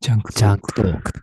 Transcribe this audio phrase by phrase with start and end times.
[0.00, 1.22] ジャンクジャンクトーク。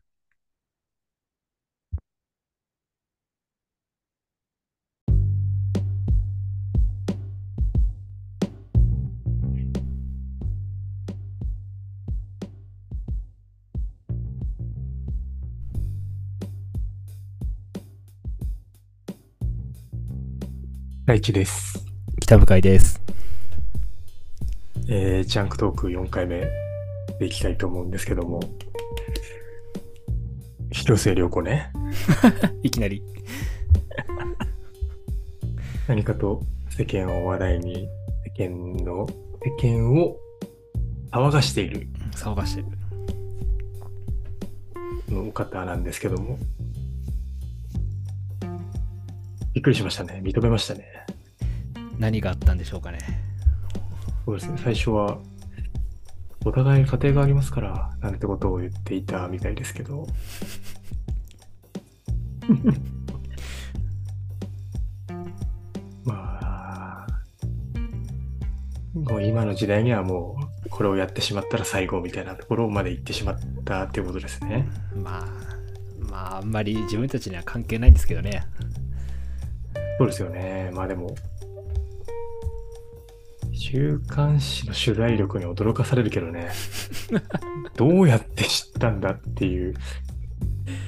[21.05, 21.85] 大地です。
[22.21, 22.99] 北向井です。
[24.89, 26.62] えー、ジャンクトーク4回目
[27.23, 28.41] でいきたいと思うんですけども、
[30.71, 31.71] 広末涼子ね、
[32.63, 33.01] いきなり。
[35.87, 37.87] 何かと世間を話題に、
[38.37, 39.07] 世間の、
[39.61, 40.17] 世間を
[41.11, 42.67] 騒がしている騒がしてる。
[45.15, 46.37] お方なんですけども、
[49.53, 50.19] びっくりしましたね。
[50.23, 50.85] 認めましたね。
[51.99, 52.97] 何があったんでしょうかね。
[54.25, 54.59] そうですね。
[54.61, 55.19] 最初は、
[56.45, 60.07] お互い家庭がありますから、なんてことを言っていたみたいですけど。
[66.03, 67.07] まあ、
[68.93, 74.67] もう今の時代にはもう、これをやってしまったら最後みたいなところまで行ってしまったっていうことですね。
[74.95, 75.25] まあ、
[75.99, 78.43] まあ、あんまり自分たちには関係ないんですけどね。
[79.97, 80.71] そうですよね。
[80.73, 81.15] まあでも、
[83.53, 86.49] 週刊誌の取材力に驚かされるけどね。
[87.77, 89.73] どうやって知ったんだっていう。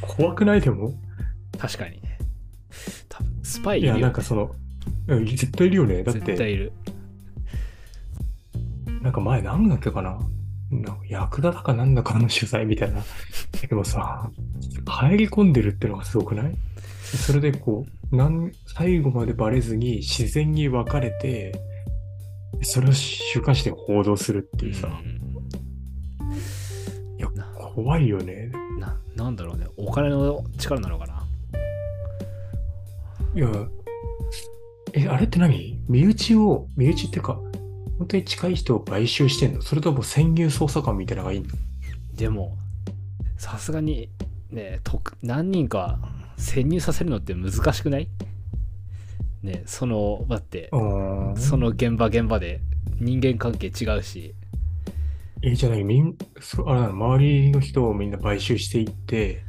[0.01, 0.93] 怖くないでも？
[1.57, 2.17] 確かにね。
[3.09, 4.01] 多分スパイいや、いるよ、ね。
[4.03, 4.55] なんかその、
[5.07, 6.03] うん絶対いるよね。
[6.03, 6.71] だっ絶対て、いる。
[9.01, 10.19] なんか前何だっけかな？
[10.71, 13.03] なんか役立だかなんだかの取材みたいな。
[13.69, 14.29] でもさ、
[14.87, 16.57] 入り込んでるってのがすごくない？
[17.03, 21.53] それでこう、なん最後までバレずに自然に分かれて、
[22.61, 24.89] それを週刊誌で報道するっていうさ、
[27.17, 28.51] いや、怖いよね。
[28.53, 29.67] うんな、なんだろうね。
[29.77, 31.25] お金の力なのかな。
[33.35, 33.49] いや、
[34.93, 35.79] え、あれって何？
[35.87, 37.39] 身内を、身内ってか、
[37.97, 39.61] 本当に近い人を買収してんの？
[39.61, 41.47] それとも潜入捜査官みたいなのがいいの？
[42.15, 42.57] でも、
[43.37, 44.09] さすがに、
[44.49, 45.99] ね、と何人か
[46.37, 48.07] 潜入させるのって難しくない？
[49.45, 50.69] ね、その、だって、
[51.37, 52.59] その現場現場で
[52.99, 54.35] 人間関係違うし、
[55.41, 59.43] え、じゃない、みん、そあ周りの人をみんな買収していって、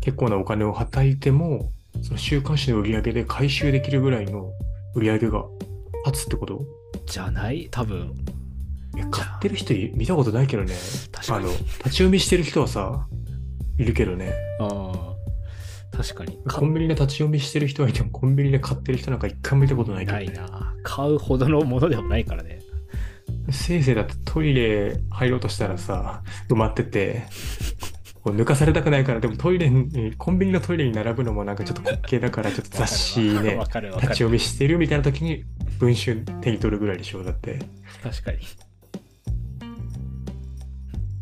[0.00, 1.70] 結構なお金をはたいても、
[2.02, 4.50] その週刊誌の売り上げで回収できるぐらいの
[4.94, 5.44] 売り上げが
[6.06, 6.64] 立つってこと？
[7.06, 7.68] じゃない？
[7.70, 8.14] 多分。
[8.96, 10.74] え、買ってる人い見たことないけどね。
[11.12, 13.06] 確かにあの、立ち読みしてる人はさ、
[13.78, 14.32] いるけどね。
[14.60, 15.11] ああ。
[16.02, 16.36] 確かに。
[16.44, 20.34] かコンビニで立ち読みしてる人はいても、コンビニで買ってる人なんか一回も見たことないけど、ないね。
[20.34, 20.74] な。
[20.82, 22.60] 買うほどのものでもないからね。
[23.50, 27.22] せいぜいだってトイレ入ろうとしたらさ、埋まってて、
[28.22, 33.58] こう抜かされたくないから、でもトイレに、コンビニのトイレに並ぶのもなんかちょっと滑稽だから、ちょっと雑誌ね。
[33.62, 35.44] 立ち読みしてるみたいな時に、
[35.78, 37.58] 文春手に取るぐらいでしょ、だって。
[38.02, 38.38] 確かに。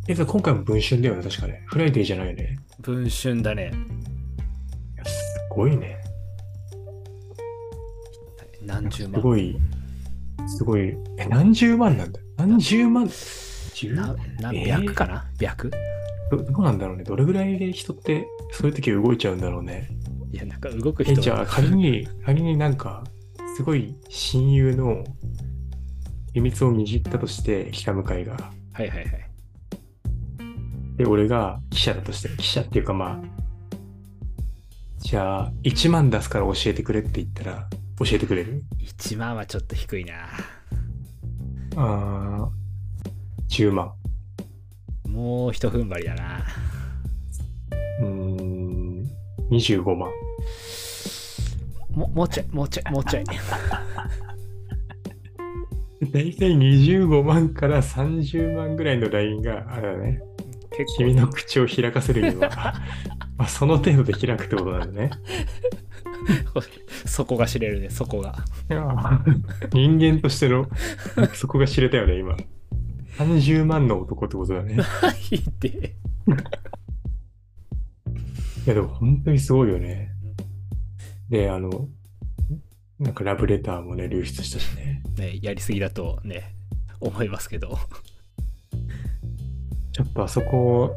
[0.09, 1.63] え、今回も文春だよね、確かね。
[1.67, 2.59] フライデーじゃないよね。
[2.81, 3.73] 文春だね。
[5.51, 5.99] ごいね。
[8.59, 9.21] す何十万。
[9.21, 9.57] ごい、
[10.47, 10.97] すごい。
[11.19, 12.21] え、何十万なんだ？
[12.37, 13.09] 何十万？
[13.75, 13.95] 十？
[13.95, 14.67] ななえー？
[14.67, 15.31] 百かな？
[15.39, 15.71] 百？
[16.31, 17.05] どどうなんだろうね。
[17.05, 19.89] どれぐらいで人って、そういう時動いちゃうんだろうね。
[20.33, 23.03] いや、なんか動くえ、人じゃあ仮に、仮になんか、
[23.57, 25.05] すごい親友の
[26.33, 28.35] 秘密を握ったとして、北向井が。
[28.73, 29.09] はいはいはい。
[30.97, 33.40] で、俺が記者だとして、記者っていうかまあ、
[35.01, 37.69] じゃあ、1万出すから教えてくれって言ったら、
[37.99, 40.15] 教えてくれる？1万はちょっと低いな。
[41.77, 43.93] あー、10万。
[45.09, 46.45] もう一踏ん張りだな。
[48.01, 49.05] うーん、
[49.51, 50.11] 25万。
[51.91, 53.25] ももうちょい、もうちょい、もうちょい。
[56.13, 60.23] だいたい25万から30万ぐらいのラインが、あれだね。
[60.77, 62.75] 結君の口を開かせるには、
[63.41, 65.11] まあ、その程度で開くってことなんだね。
[66.53, 66.61] 構、
[67.09, 68.45] そこが知れるね、そこが。
[68.69, 68.85] いや
[69.73, 70.69] 人間としての、
[71.33, 72.37] そこが知れたよね、今。
[73.17, 74.75] 30万の男ってことだね。
[74.83, 75.69] はいって。
[75.69, 75.73] い
[78.67, 80.11] や、でも本当にすごいよね。
[81.31, 81.89] で、あの、
[82.99, 85.03] なんかラブレターもね、流出したしね。
[85.17, 86.55] ね、やりすぎだとね、
[87.01, 87.79] 思いますけど。
[89.93, 90.95] ちょっとあそこ、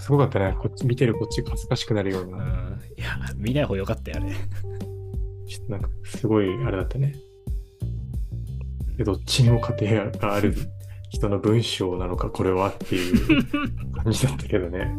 [0.00, 0.56] すごかったね。
[0.60, 2.38] こっち、見てるこっちが恥ずかしくなるような。
[2.38, 2.80] うん。
[2.96, 4.34] いや、見ない方がよかったよね。
[5.48, 7.14] ちょっとなんか、すごい、あれだったね。
[8.96, 10.54] でどっちにも家庭がある
[11.10, 13.42] 人の文章なのか、これはっていう
[13.92, 14.94] 感じだったけどね。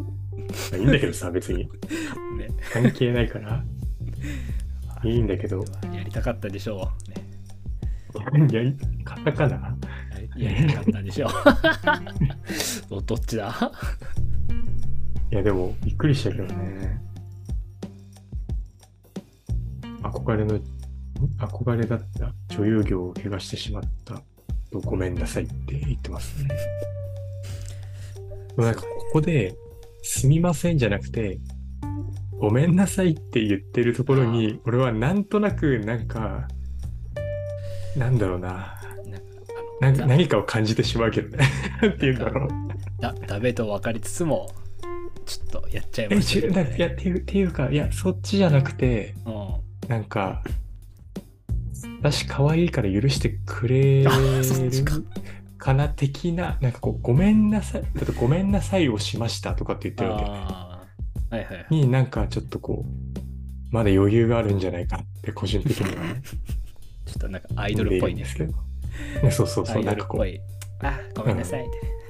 [0.72, 1.64] まあいいんだけどさ、別に。
[1.64, 2.48] ね。
[2.72, 3.64] 関係ないから。
[5.04, 5.64] いいんだけど。
[5.92, 7.10] やりたかったでしょう。
[7.10, 7.24] ね。
[8.52, 9.76] やり方かな？
[10.36, 11.30] やりたかったでしょう。
[13.04, 13.72] どっちだ？
[15.34, 17.00] いや、でも、びっくりしたけどね。
[20.00, 20.60] 憧れの、
[21.40, 24.22] 憧れだった女優業を怪我してしまった
[24.70, 26.50] とごめんなさいって言ってますね。
[28.56, 29.56] なんか、ここで、
[30.04, 31.40] すみませんじゃなくて、
[32.38, 36.46] ごめんなさいって言ってるところに、俺はなんとなく、なんか、
[37.96, 38.80] なんだろうな。
[39.80, 41.44] な何かを感じてしまうけどね。
[41.82, 42.48] なんて言うんだろう。
[43.00, 44.48] だダメと分かりつつも、
[45.24, 49.88] ちょっとやっちゃいえ、ました違う、なんかいや、っていう、っていうか、いや、そっちじゃなくて、うん。
[49.88, 50.42] なんか、
[52.00, 54.10] 私可愛いから許してくれる
[55.58, 60.86] かな的な、なんかこう、ごめんなさい、だってごめんなさいをしましたとかって言ってるわあ
[61.30, 61.34] あ。
[61.36, 61.66] はいはい。
[61.70, 66.22] に、なんかちょっとこう、まだ余裕があるんじゃないかって、個人的にはね。
[67.06, 68.52] ちょっとなんかアイドルっぽいねんですけど。
[69.22, 70.84] ね、そうそうそう、なんかこう。
[70.84, 71.92] あ、ごめんなさいってね。
[71.98, 72.03] うん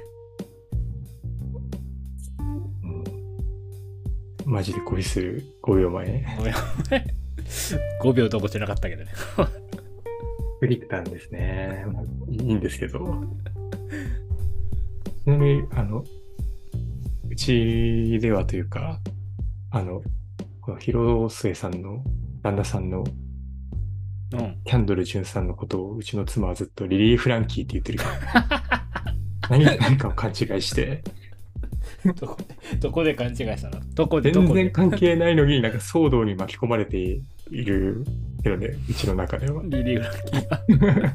[4.44, 6.25] マジで恋する5秒前。
[6.38, 6.55] ごめん
[8.02, 9.11] 5秒どころじゃなかったけどね。
[10.61, 11.85] フリクタンですね。
[11.87, 13.25] まあいいんですけど。
[15.25, 16.05] ちなみに、あの、
[17.31, 19.00] うちではというか、
[19.70, 20.02] あの、
[20.61, 22.02] この広末さんの
[22.43, 23.05] 旦那さんの
[24.32, 24.56] うん。
[24.64, 28.05] キャンドル・ジュンさんのことをうちの妻はずっとリリー・フランキーって言ってるか
[28.35, 31.05] ら、何何かを勘違いして、
[32.20, 33.81] どこで、 どこで勘違いしたの？
[33.94, 34.55] どこで、どこで？
[34.55, 37.21] 全然関係ないのになんか騒動に巻き込まれてい
[37.65, 38.05] る
[38.43, 39.62] けどね、うちの中では。
[39.65, 41.15] リリー・フランキーが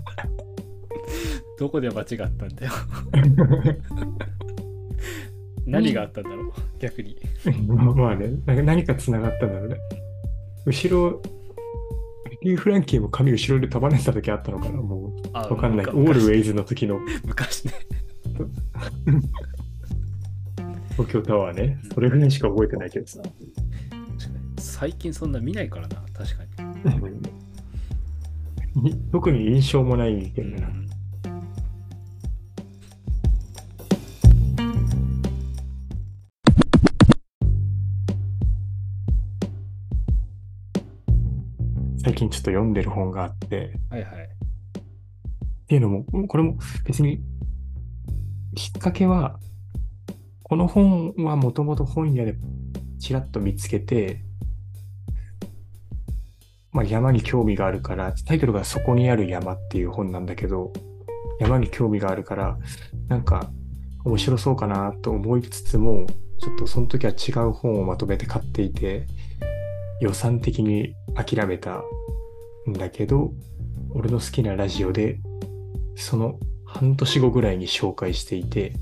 [1.59, 2.71] どこで間違ったんだよ？
[5.65, 6.51] 何があったんだろう？
[6.79, 7.17] 逆に。
[7.67, 9.75] まあまあね、なんか何か繋がったんだろうね。
[10.65, 11.21] 後ろ、
[12.41, 15.85] リリー・フランキーも髪後ろで束ねてた時あったのかなもう、あわかんない。
[15.87, 17.73] オールウェイズの時の昔ね。
[20.99, 21.79] 東京タワーね。
[21.93, 23.21] それぐらいしか覚えてないけどさ。
[24.57, 26.43] 最近そんな見ないからな、確か
[28.75, 30.57] に 特に印象もないけに。
[30.57, 30.67] どね。
[42.03, 44.23] 最近ちょっと読んでる本があって、はいはい。
[44.25, 47.21] っていうのも、これも別に、
[48.53, 49.39] きっかけは、
[50.49, 52.35] この本はもともと本屋で
[52.99, 54.23] ちらっと見つけて、
[56.71, 60.73] まあ、山に興味があるから、タイトルがそこにある山っていう本なんだけど、
[61.39, 62.57] 山に興味があるから、
[63.07, 63.51] なんか
[64.03, 66.07] 面白そうかなと思いつつも、
[66.39, 69.05] ちょっとその時は違う本をまとめて買っていて、
[70.01, 71.83] 予算的に諦めた
[72.67, 73.33] んだけど、
[73.91, 75.19] 俺の好きなラジオで
[75.95, 78.73] その半年後ぐらいに紹介していて、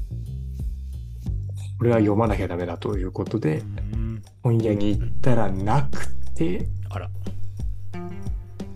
[1.78, 3.64] これは読まなきゃダメだということで、
[3.94, 4.08] うん
[4.44, 7.10] 本屋に行ったらなくて、あら。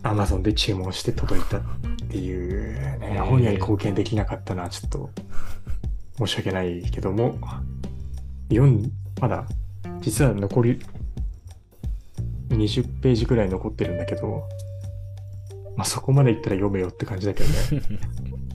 [0.03, 1.61] Amazon で注文して届いたっ
[2.09, 5.09] ていうね、本屋に貢献できなかったのはちょっと
[6.17, 7.37] 申し訳ないけども、
[8.49, 9.45] 読ん、まだ
[10.01, 10.79] 実は残り
[12.49, 14.43] 20ページぐらい残ってるんだけど、
[15.77, 17.55] まあそこまでいったら読めよって感じだけどね。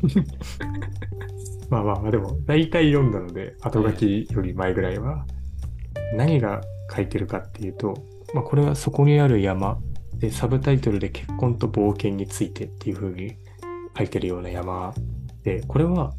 [1.71, 5.27] まあまあまあでも大体読んだので後書きより前ぐらいは
[6.15, 6.61] 何が
[6.95, 7.95] 書いてるかっていうと、
[8.35, 9.79] まあ、これはそこにある山。
[10.15, 13.37] でサブタイトルで結婚と冒険についてっていう風に
[13.99, 14.95] 書いてるような山。
[15.43, 16.15] でこれは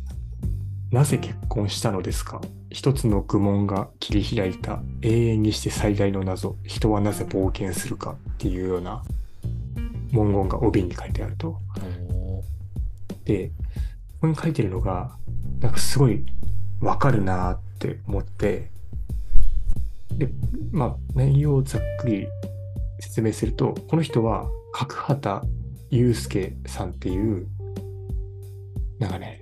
[0.91, 2.39] なぜ結婚したのですか？
[2.69, 6.57] 一つの愚問が切り開いた永遠にして最大の謎。
[6.63, 9.01] 人はなぜ冒険するかっていうような
[10.11, 11.57] 文言が帯に書いてあると。
[13.25, 13.53] で、こ
[14.21, 15.17] こに書いてるのが、
[15.59, 16.25] なんかすごい
[16.81, 18.69] わかるなーって思って、
[20.11, 20.29] で、
[20.71, 22.27] まあ、内容をざっくり
[22.99, 25.47] 説明すると、この人は角畑
[25.89, 27.47] 祐介さんっていう、
[28.99, 29.41] なんかね、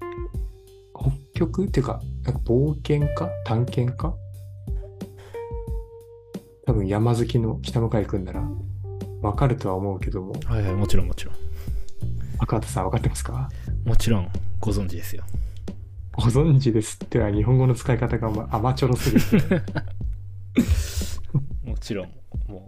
[0.94, 3.30] 北極っていうか、なんか冒険家？
[3.46, 4.14] 探検家？
[6.66, 8.44] 多分山好きの北向井くんなら
[9.22, 11.36] わかるとは思うけども、はいはい、もちろんもちろん。
[12.40, 13.50] 赤畑さんわかってますか？
[13.86, 14.30] もちろん
[14.60, 15.24] ご存知ですよ。
[16.16, 19.62] ご存知ですっては日本語の使い方がまあ甘ちょろすぎて、
[21.70, 22.10] もちろん、
[22.48, 22.68] も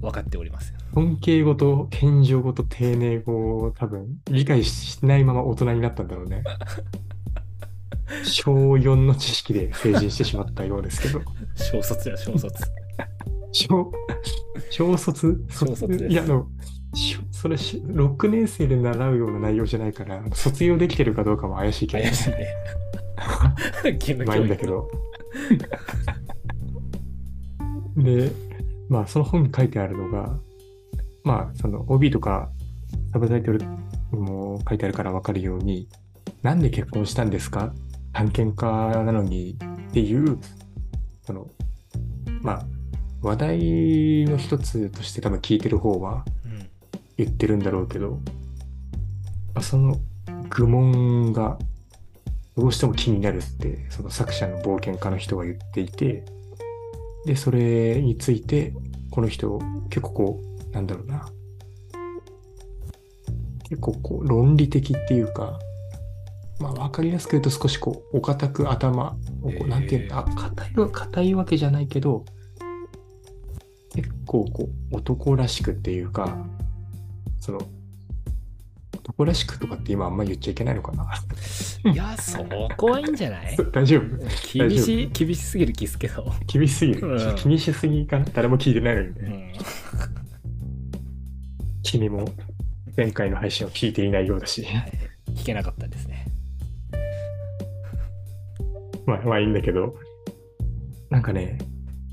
[0.00, 0.78] 分かっておりますよ。
[0.92, 6.42] 尊敬語と謙譲語と丁寧語を多分理解しないまま大人になったんだろうね。
[8.24, 11.22] 小4の知識で成人してしまったようですけど、
[11.54, 12.64] 小卒や、小卒。
[13.52, 13.92] 小、
[14.70, 16.48] 小卒小卒ですいや、あの、
[16.92, 22.46] しそれし、6年生で習うような内容じゃないから、卒業できてるかどうかも怪しいけど、怪しいね。
[23.84, 24.90] 義務まあいいんだけど。
[27.98, 28.32] で、
[28.88, 30.38] まあその本に書いてあるのが、
[31.22, 32.48] まあその OB とか
[33.12, 33.60] サブタイトル
[34.12, 35.86] も書いてあるからわかるように、
[36.40, 37.74] なんで結婚したんですか？
[38.14, 39.58] 探検家なのに
[39.90, 40.38] っていう、
[41.26, 41.50] その、
[42.40, 42.66] まあ
[43.20, 43.58] 話題
[44.24, 46.43] の一つとして多分聞いてる方はうん。
[47.16, 48.20] 言ってるんだろうけど、
[49.54, 49.96] まあ、その
[50.50, 51.58] 愚問が
[52.56, 56.24] どうしても気になるって、その作者の冒険家の人が言っていて、
[57.26, 58.72] で、それについて、
[59.10, 59.58] この人、
[59.90, 61.28] 結構こう、なんだろうな。
[63.68, 65.58] 結構こう、論理的っていうか、
[66.60, 72.24] まあ、わかりやすく言うと少しこう、お堅く頭をこう、なんていうんだ、あ硬いわ、硬いわけじゃないけど、
[73.94, 76.46] 結構こう、男らしくっていうか、
[77.44, 77.60] その、
[78.94, 81.06] 男らしくとかって今あんま言っちゃいけないのかな？
[81.92, 82.42] いや、そ
[82.78, 83.56] こはいいんじゃない？
[83.70, 84.16] 大丈夫
[84.52, 86.32] 厳しい、厳しすぎる気すけど。
[86.46, 87.06] 厳しすぎる。
[87.06, 88.24] うんちょっと気にしすぎかな？
[88.32, 89.28] 誰も聞いてないのにうね。
[89.28, 89.52] ん。
[91.82, 92.26] 君も
[92.96, 94.64] 前回の配信を聞いていないようだし。
[94.64, 94.92] はい
[95.34, 96.26] 聞けなかったですね。
[99.04, 99.96] まあまあいいんだけど、
[101.10, 101.58] なんかね、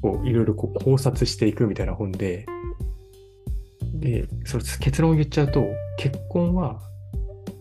[0.02, 2.46] こういろいろこう考察していくみたいな本で、
[4.02, 5.64] で、それ結論を言っちゃうと、
[5.98, 6.82] 結婚は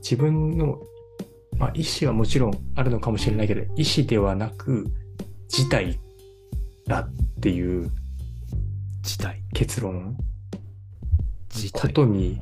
[0.03, 0.81] 自分の、
[1.59, 4.87] まあ意思はもちろんあるのかもしれないけど、意思ではなく、
[5.49, 6.01] 事態
[6.87, 7.91] だっていう
[9.03, 9.43] 事態。
[9.53, 10.17] 結論。
[11.51, 11.83] 事態。
[11.83, 12.41] ことに、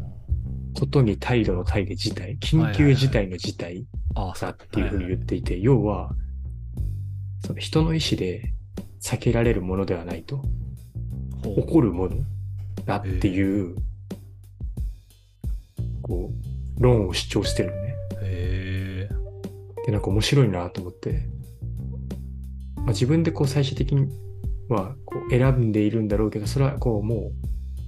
[0.78, 6.12] ことに態度の態で事態、緊急事態の事態あだっていうふうに言っていて、要は、
[7.44, 8.52] その人の意思で
[9.00, 10.42] 避けられるものではないと、
[11.42, 12.16] 起こるもの
[12.84, 13.76] だっていう、
[16.08, 17.94] こう、論を主張してるのね。
[18.22, 19.14] へえ。
[19.86, 21.28] で、なんか面白いなと思って、
[22.76, 24.08] まあ、自分でこう最終的に
[24.68, 27.32] はこう選んでいるんだろうけど、それはこうもう、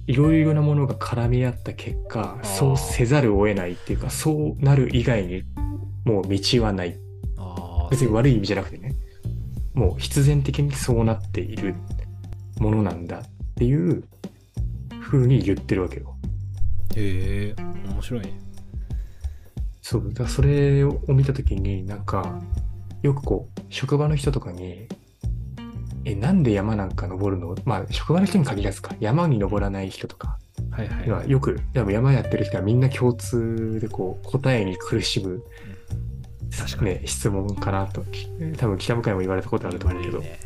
[0.07, 5.43] いろいろなものが絡み合った結果、ーそうせざるを得ないっていうか、そうなる以外に
[6.05, 6.97] もう道はない。
[7.89, 8.95] 別に悪い意味じゃなくてね、
[9.73, 11.75] もう必然的にそうなっている
[12.59, 13.23] ものなんだっ
[13.55, 14.03] ていう
[15.01, 16.15] 風に言ってるわけよ。
[16.95, 17.61] へえ。
[17.89, 18.39] 面白いね。
[19.81, 22.41] そう、だそれを見たときになんか、
[23.01, 24.87] よくこう、職場の人とかに、
[26.05, 27.55] え、なんで山なんか登るの？
[27.65, 30.39] まあ、職場の人に限らずか、山に登らない人とか、
[30.71, 31.29] はいはい。
[31.29, 35.43] よく、でも山やってる人はみんな共通でこう、答えに苦しむ、
[36.57, 40.39] 確かにね、質問かなと、き多分北向井も言われたことあると思うけど、ね。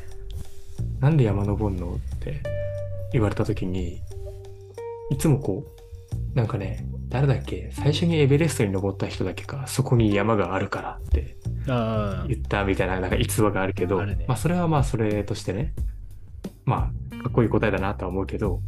[1.00, 1.96] なんで山登んの？
[1.96, 2.42] って
[3.14, 4.02] 言われたときに、
[5.10, 5.75] いつもこう、
[6.34, 7.72] なんかね、誰だっけ？
[7.72, 11.38] 最初にエベレストに登った人だけか、そこに山があるからって。
[12.28, 15.74] 言ったみたいな、なんか逸話があるけど、あるねまあそれはまあそれとしてね、
[16.66, 18.62] まあかっこいい答えだなとは思うけど、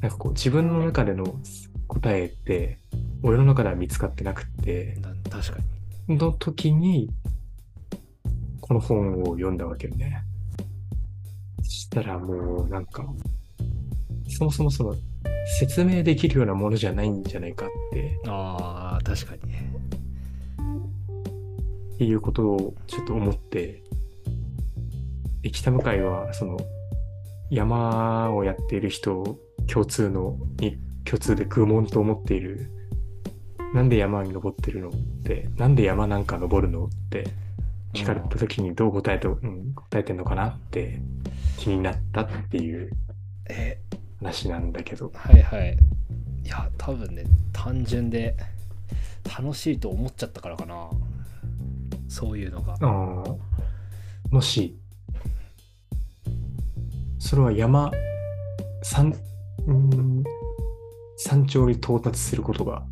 [0.00, 1.24] なんかこう自分の中での
[1.88, 2.78] 答えって、
[3.22, 5.58] 俺の中では見つかってなくって、な確か
[6.08, 7.08] の時に、
[8.60, 10.22] この本を読んだわけよね。
[11.62, 13.04] そしたらもうなんか、
[14.28, 14.94] そもそもその
[15.46, 18.20] 説明できるようなものじゃないんじゃないかって。
[18.26, 19.72] あ、確かにね。
[21.94, 23.82] っていうことをちょっと思って、
[25.42, 26.58] で北向井はその
[27.50, 29.38] 山をやっている人
[29.68, 32.68] 共通のに共通で愚問と思っている
[33.72, 34.92] なんで山に登ってるのっ
[35.24, 37.28] てなんで山なんか登るのって
[37.92, 41.00] 聞かれた時にどう答えて、うん、答えてんのかなって
[41.58, 42.90] 気になったっていう
[43.48, 43.78] え、
[44.20, 45.78] 話なんだけどはいはい。
[46.44, 48.36] いや、多分ね、単純で
[49.24, 50.90] 楽しいと思っちゃったからかな。
[52.08, 52.76] そういうのが。
[54.30, 54.78] もし
[57.18, 57.90] それは山
[58.82, 59.12] 山
[59.66, 60.24] うん
[61.16, 62.84] 山頂に到達することが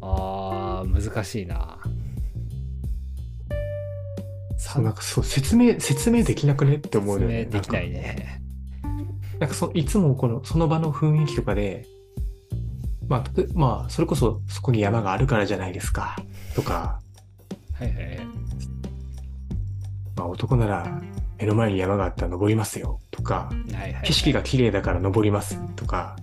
[0.00, 1.78] ああ、難しいな。
[4.56, 8.42] そうなんかそう説明説明できなくねって思う説よね明できないね。
[9.38, 11.86] なんかそいつもこのその場の雰囲気とかで
[13.06, 16.16] まあまあそれこそそこに山があるからじゃないですか
[16.54, 17.00] とか、
[17.78, 18.26] はいはい。
[20.16, 21.00] まあ、男なら
[21.38, 24.02] 目の前に山があったら登りますよとかはいはい。
[24.04, 26.16] 景色が綺麗だから登りますとか、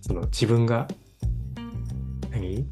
[0.00, 0.88] その自分が、
[2.32, 2.66] 何？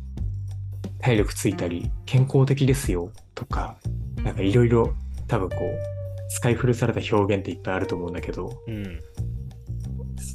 [1.00, 3.76] 体力ついたり、健康的ですよとか、
[4.24, 4.92] なんかいろいろ
[5.28, 5.78] 多分こう、
[6.30, 9.00] 使い古された表現っていっぱいあると思うんだけど、うん。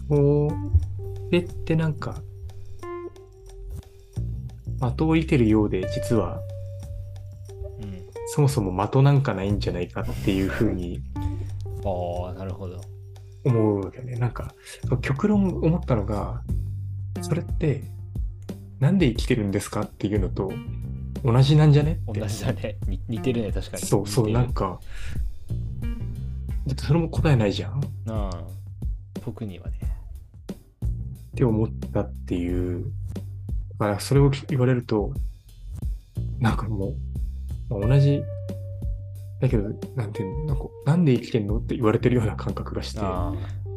[0.10, 0.50] そ
[1.32, 2.22] れってなんか、
[4.80, 6.42] 的を射てるようで、実は
[7.82, 8.02] うん。
[8.28, 11.02] そもそも的なんかないんじゃないかっていうふうに
[11.86, 12.82] ああ、なるほど。
[13.46, 14.16] 思うわけね。
[14.16, 14.54] なんか、
[15.02, 16.42] 極論思ったのが、
[17.22, 17.84] それって、
[18.80, 20.52] なんで生きてるんですかっていうのと
[21.24, 22.76] 同じなんじゃね同じだね。
[22.86, 23.84] に似てるね、確かに。
[23.84, 24.80] そうそう、なんか、
[26.68, 28.44] だってそれも答えないじゃんっああ
[29.26, 29.78] 僕にはね。
[31.36, 32.86] て思ったっていう。
[33.80, 35.14] だからそれを言われると、
[36.40, 36.94] なんかも
[37.70, 38.24] う、まあ同じ、
[39.42, 43.36] だけど、なんていうの、なんか、なんで生きてんのって言われてるような感覚がして、なん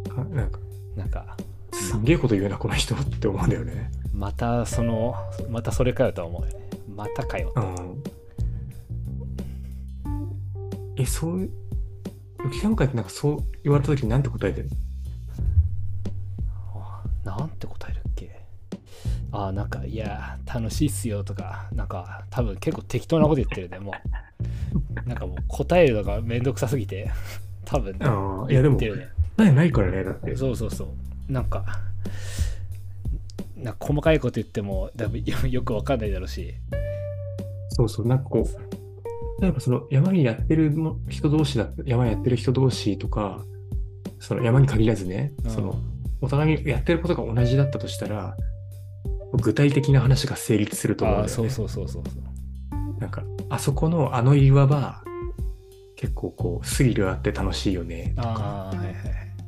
[0.09, 0.61] か、
[0.97, 1.37] あ、なんか、
[1.73, 3.91] すんげえこと言うな、この人って思うんだよね。
[4.13, 5.15] またその、
[5.51, 6.71] またそれかよとは思うよね。
[6.95, 7.53] またかよ。
[7.57, 8.03] うん。
[10.97, 11.51] え、そういう、
[12.39, 14.69] 浮世会ってなんかそう言われた時になんて答えてる
[17.27, 18.41] なんて答えるっけ？
[19.33, 23.95] ああ、なんか、いや、楽しいっすよとか、なんか、多分結構適当なこと言ってるね、もう。
[25.09, 27.11] なんかもう答えるのがめんどくさすぎて、
[27.65, 29.13] 多分、ね、ああ、いやでも言って、るね。
[29.37, 30.37] ないないからね、だって。
[30.37, 30.85] そうそうそ
[31.29, 31.33] う。
[31.33, 31.65] なんか、
[33.57, 36.55] なんか細かいこと言っても多分よよくわかんないだろうし。
[37.71, 43.45] そうそう、なんかこう、例えばその山にやってるも人同士だ山やってる人同士とか、
[44.21, 45.79] その山に限らずね、その
[46.21, 48.37] お互いにやってることが同じだったとしたら、
[49.33, 51.33] 具体的な話が成立すると思うんだよね。
[51.33, 53.01] そうそうそうそう。
[53.01, 55.03] なんか、あそこのあの岩場、
[55.97, 58.73] 結構こう、スリルあって楽しいよね、とか。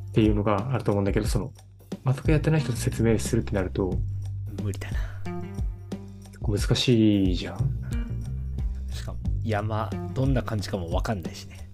[0.09, 1.53] っていうのがあると思うんだけど、その、
[2.05, 3.93] 全くやってない人と説明するってなると、
[4.63, 4.97] 無理だな。
[6.27, 7.57] 結構難しいじゃん。
[8.91, 11.69] しかも山、どんな感じかもわかんないしね。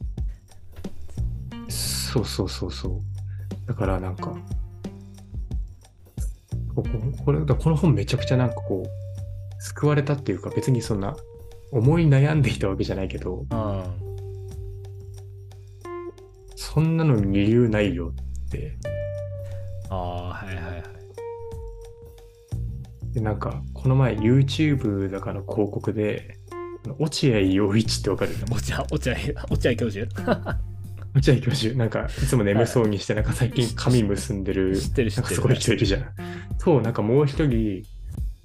[1.70, 3.68] そうそうそうそう。
[3.68, 4.34] だからなんか、
[6.76, 6.90] ここ
[7.26, 8.90] これこの本めちゃくちゃなんかこう、
[9.64, 11.16] 救われたっていうか、別にそんな
[11.72, 13.84] 思い悩んでいたわけじゃないけど、うん。
[16.56, 18.14] そんなのに理由ないよ
[18.48, 18.78] って。
[19.90, 20.84] ああ、はいはいはい。
[23.14, 26.38] で、なんか、この前 YouTube だから広告で、
[27.00, 28.32] 落合陽一ってわかる？
[28.52, 29.16] お茶、お茶、
[29.50, 30.08] お茶教授？
[31.16, 35.36] 落合教授、なんか、いつも眠そうにして、なんか最近髪結んでる、知ってる知ってる。
[35.36, 36.02] すごい人いるじゃん。
[36.66, 37.84] そう、なんかもう一人、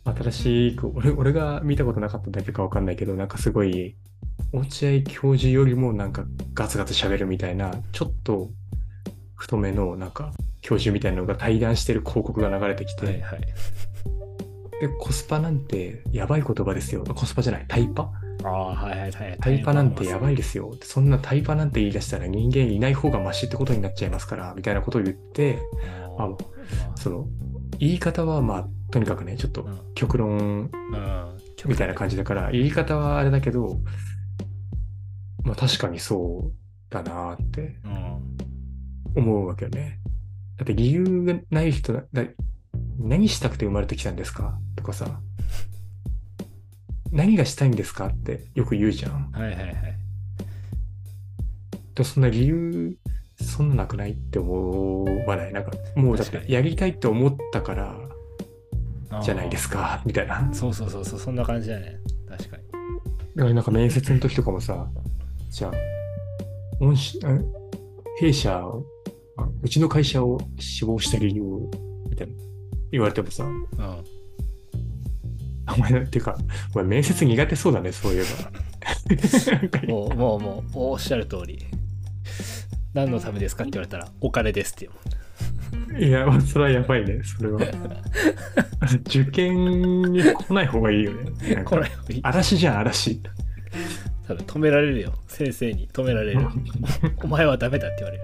[0.05, 3.97] 新しく、俺俺が見たことなかっただけかわかんないけど、なんかすごい、
[4.53, 8.51] 落合教授よりもなんかガツガツ喋るみたいな、ちょっと
[9.37, 13.41] 太めのなんか教授みたいなのが対談してる広告が流れてきて、はいはい。
[14.81, 17.05] で、コスパなんてやばい言葉ですよ。
[17.05, 18.11] コスパじゃない、タイパ？
[18.45, 19.39] ああ、はいはいはい。
[19.41, 20.75] タイパなんてやばいですよ。
[20.83, 25.59] そんなタイパなんて言い出したら人間いない方がマシってことになっちゃいますから、みたいなことを言って、
[26.19, 26.29] あ
[26.97, 27.29] その、
[27.81, 30.71] 言い方はまあ、とにかくね、ちょっとうん極論うん。
[31.67, 33.81] みたいな感じだから、言い方はあれだけど、
[35.45, 38.37] まあ確かにそうだなってうん。
[39.23, 39.99] 思うわけよね。
[40.57, 42.25] だって理由がない人だ、だ
[42.99, 44.59] 何したくて生まれてきたんですか？
[44.77, 45.21] とかさ、
[47.11, 48.09] 何がしたいんですか？
[48.09, 49.31] ってよく言うじゃん。
[49.33, 49.75] はいはいはい。
[51.95, 52.97] でそんな理由、
[53.43, 55.53] そんななくないって思わない？
[55.53, 57.95] なんか、もうだってやりたいって思ったから
[59.23, 60.49] じゃないですか、みたいな。
[60.53, 61.99] そうそうそうそう、そんな感じだね。
[62.29, 62.63] 確かに。
[63.37, 64.89] だからなんか面接の時とかもさ、
[65.51, 65.73] じゃあ、
[66.81, 66.95] 御
[68.19, 68.63] 弊社
[69.63, 71.71] うちの会社を志望した理由を、
[72.09, 72.33] みたいな
[72.93, 74.05] 言われてもさ、うん。
[75.73, 76.37] お前、っていうか、
[76.75, 79.87] お前面接苦手そうだね、そういえば。
[79.89, 81.65] もう、もう、もう、おっしゃる通り。
[82.95, 83.65] 何のためですか？
[83.65, 84.93] って言われたら、お金ですっていう。
[86.05, 87.61] いや、まあそれはやばいね、それは。
[89.07, 91.55] 受験に来ない方がいいよね。
[91.55, 91.91] なんかこれ、
[92.23, 93.21] 嵐じゃん、嵐。
[94.27, 95.13] 多分止められるよ。
[95.29, 96.47] 先生に止められる。
[97.23, 98.23] お前はダメだって言われる。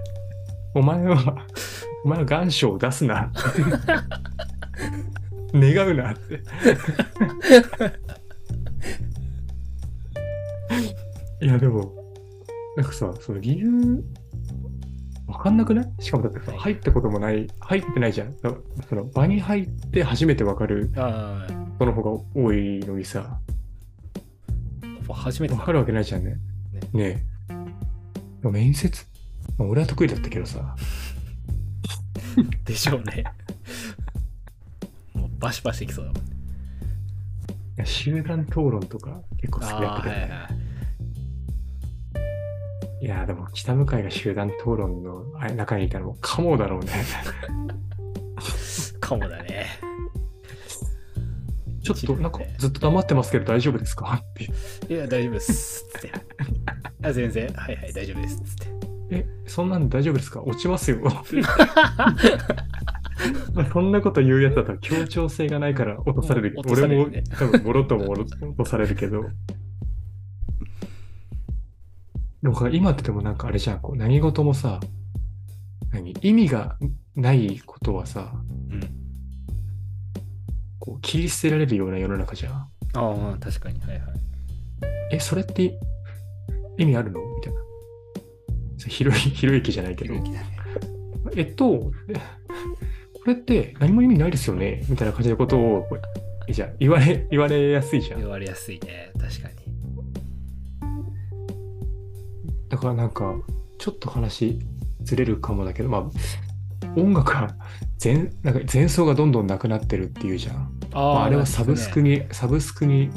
[0.74, 1.46] お前は、
[2.04, 3.32] お前は願書を出すな。
[5.54, 6.42] 願うなって。
[11.40, 11.92] いや、でも、
[12.76, 14.04] なんかさ、その理由、
[15.36, 15.92] わかんなくない？
[16.00, 18.30] しかもだってさ、入ったこともない、入ってないじゃん。
[18.40, 18.52] だ
[18.88, 21.46] その場に入って初めてわかるあ
[21.76, 23.38] 人の方が多いのにさ、
[25.08, 26.36] あ、初めてわかるわけないじゃんね。
[26.92, 27.24] ね
[28.42, 28.48] え。
[28.48, 29.04] 面接、
[29.58, 30.74] まあ、俺は得意だったけどさ、
[32.64, 33.24] でしょうね。
[35.14, 36.22] もうバシバシいきそうだもん。
[37.76, 40.65] や集団討論とか結構好きだったけどね。
[42.96, 46.92] はいやーでも北向井が集団討論のあ中にいたらもうカモだろうね。
[49.00, 49.66] かもだね。
[51.82, 54.92] ちょっとなんかずっと黙ってますけど大丈夫ですかって。
[54.92, 55.86] いや、大丈夫です。
[55.92, 56.12] つって。
[57.02, 58.40] あ全然、はいはい、大丈夫です。
[58.40, 58.66] つって。
[59.10, 60.98] え、そんなん大丈夫ですか落ちますよ。
[63.54, 66.56] まあそんなこと言うやつだったら協調性がないから落とされる。
[66.56, 67.06] うん俺も
[67.38, 69.26] 多分もろとも落とされるけど。
[72.42, 74.80] でも今ってでもなんかあれじゃん、こう何事もさ、
[75.92, 76.12] 何？
[76.20, 76.76] 意味が
[77.14, 78.32] ないことはさ、
[78.70, 78.80] うん。
[80.78, 82.54] こう切り捨てられるような世の中じゃん。
[82.54, 83.80] ああ、確かに。
[83.80, 84.00] はいはい。
[85.12, 85.78] え、それって
[86.78, 87.20] 意味あるの？
[87.20, 87.60] みたいな。
[88.88, 90.14] ひろゆひろゆきじゃないけど。
[90.14, 90.44] ね。
[91.34, 92.14] えっと、え
[93.14, 94.84] これって何も意味ないですよね？
[94.88, 95.88] みたいな感じのことを、
[96.48, 98.20] じゃあ言われ、言われやすいじゃん。
[98.20, 99.10] 言われやすいね。
[99.18, 99.65] 確かに。
[102.68, 103.34] だからなんか、
[103.78, 104.58] ちょっと話
[105.02, 106.10] ずれるかもだけど、まあ、
[106.96, 107.54] 音楽は
[108.02, 110.56] 前なんか前奏がどんどんなくなってるっていうじゃん。
[110.92, 112.10] あまあ、あれはサブスクに。
[112.10, 113.10] に、サブスクに、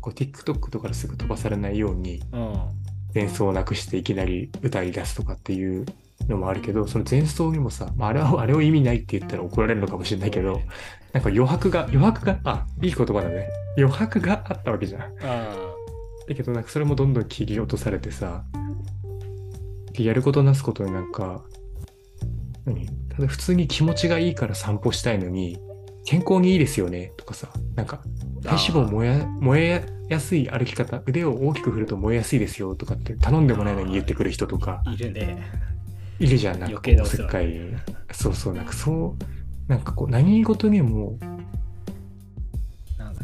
[0.00, 2.54] こう TikTok とかですぐ飛ばされないようにうん。
[3.14, 5.86] 前奏をなくしていきなり歌い出すとかっていう
[6.28, 10.60] のもあるけど、その前奏にもさ、まあ、あれは、あれを意味ないって言ったら怒られるのかもしれないけど、
[11.12, 13.48] なんか余白が、余白が、あ、いい言葉だね。
[13.76, 15.02] 余白があったわけじゃん。
[16.28, 18.44] だけどなんかそれもどんどん切り落とされてさ、
[19.92, 21.42] でやることなすことになんか、
[22.64, 22.86] 何？
[23.08, 25.58] ただ普通に気持ちがいいから散歩したいのに、
[26.04, 27.12] 健康にいいですよね？
[27.16, 28.00] とかさ、なんか
[28.42, 32.74] 体脂肪燃え燃えやすい歩き方、腕を大きく振ると燃えやすいですよ？
[32.74, 34.82] とかって頼んでもないのに言ってくる人とか。
[34.86, 35.42] いるね。
[36.18, 37.58] いるじゃん、なんかおせっかい。
[38.12, 39.16] そうそう、なんかそ
[39.68, 41.16] う、なんかこう何事にも、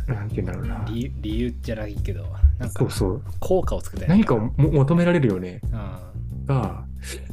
[0.07, 0.85] なんて言うんだろうな。
[0.89, 2.27] 理由理由じゃないけど、
[2.59, 3.23] なんかそうそう。
[3.41, 5.61] 効果を作ったり何かをも求められるよね。
[5.73, 6.47] うん。
[6.47, 6.85] が、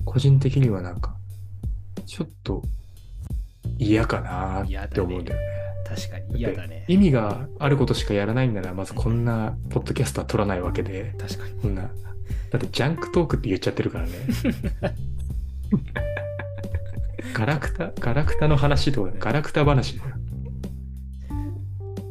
[0.06, 1.16] 個人的にはなんか、
[2.06, 2.62] ちょっと
[3.78, 5.46] 嫌かなって思うんだよね。
[5.88, 6.86] 確かに嫌だね。
[6.88, 11.54] 意味があることしかやらないんなら、まずこんなポッドキャストは撮らないわけで、確かに。
[11.62, 11.90] こんな、だ
[12.58, 14.12] ってジャンクトークって言っちゃってるからね。
[17.34, 20.16] ガラクタ、ガラクタの話とか、ガラクタ話だよ。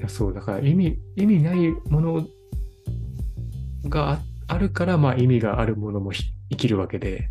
[0.08, 2.26] そう、だから意味、意味ないもの
[3.84, 7.30] がああるから、まあ意味があるものもひ生きるわけで、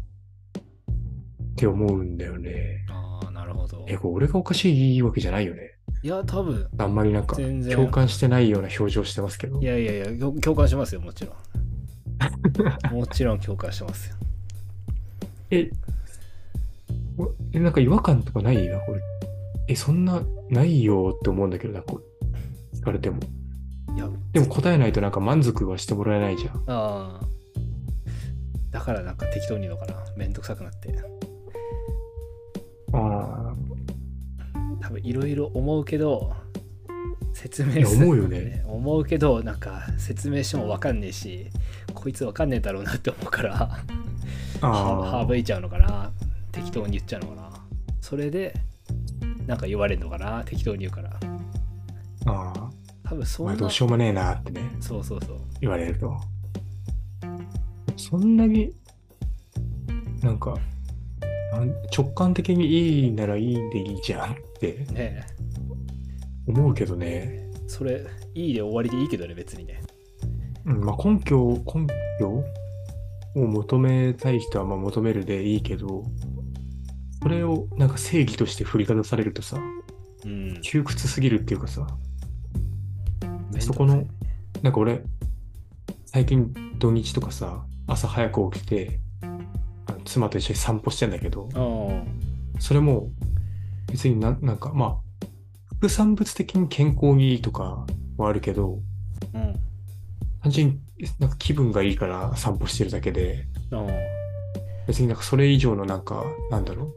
[0.57, 2.85] って思うんだよね。
[2.89, 3.85] ああ、なるほど。
[3.87, 5.75] え、これ俺がおかしいわけじゃないよね。
[6.01, 9.65] いや、多分あんまりなんか共感してないような表情してますけどい。
[9.65, 11.35] やいやいや、共共感しますよ、もちろん。
[12.95, 14.15] もちろん共感してますよ。
[15.51, 15.69] え、
[17.17, 18.67] おえなんか違和感とかない？
[18.69, 19.01] な、これ。
[19.67, 23.19] え、そんなないよって思うんだけどな、こう聞かれても。
[23.95, 26.55] いや、でも答えないとなんか満足はしてもらえないじゃん。
[26.67, 27.25] ああ。
[28.71, 29.95] だからなんか適当に言うのかな。
[30.15, 30.97] めんどくさくなって。
[32.91, 33.53] あ
[34.81, 36.33] 多分いろいろ思うけど、
[37.33, 41.49] 説明する思うよね思うけど、なんか説明してもわかんねえし、
[41.93, 44.67] こいつわかんねえだろうなって思うから、あ。
[44.67, 45.25] ああ。
[45.27, 46.11] 省いちゃうのかな。
[46.51, 47.49] 適当に言っちゃうのかな。
[48.01, 48.53] それで、
[49.45, 50.43] なんか言われるのかな。
[50.45, 51.08] 適当に言うから。
[53.19, 53.71] 分そんなお前どう。
[53.71, 55.39] しようもねえなってね、そうそうそう。
[55.61, 56.17] 言われると。
[57.97, 58.73] そんなに、
[60.21, 60.57] なんか、
[61.95, 65.23] 直感的にいいならいいでいいじゃんってねえ。
[66.47, 67.49] 思うけどね。
[67.67, 69.81] それ、いいで終わりでいいけどね、別にね。
[70.65, 71.87] うん、まあ根拠、根
[72.19, 72.29] 拠
[73.35, 76.03] を求めたい人はまあ求めるでいいけど、
[77.21, 79.57] それをなんか正義として振りかざされるとさ、
[80.25, 80.61] うん。
[80.61, 81.85] 窮屈すぎるっていうかさ、
[83.69, 84.03] そこの、
[84.63, 85.03] なんか俺、
[86.07, 92.59] 最近土日とかさ、朝早く起きて、あの妻と一緒に散歩してんだけど、うん。
[92.59, 93.11] それも
[93.85, 95.25] 別にななんかまあ、
[95.75, 97.85] 副産物的に健康にいいとか
[98.17, 98.79] はあるけど、
[99.35, 99.53] うん。
[100.41, 100.79] 単純に
[101.19, 103.87] なんか気分がいいから散歩してるだけで、うん。
[104.87, 106.91] 別になんかそれ以上のなんか、なんだろ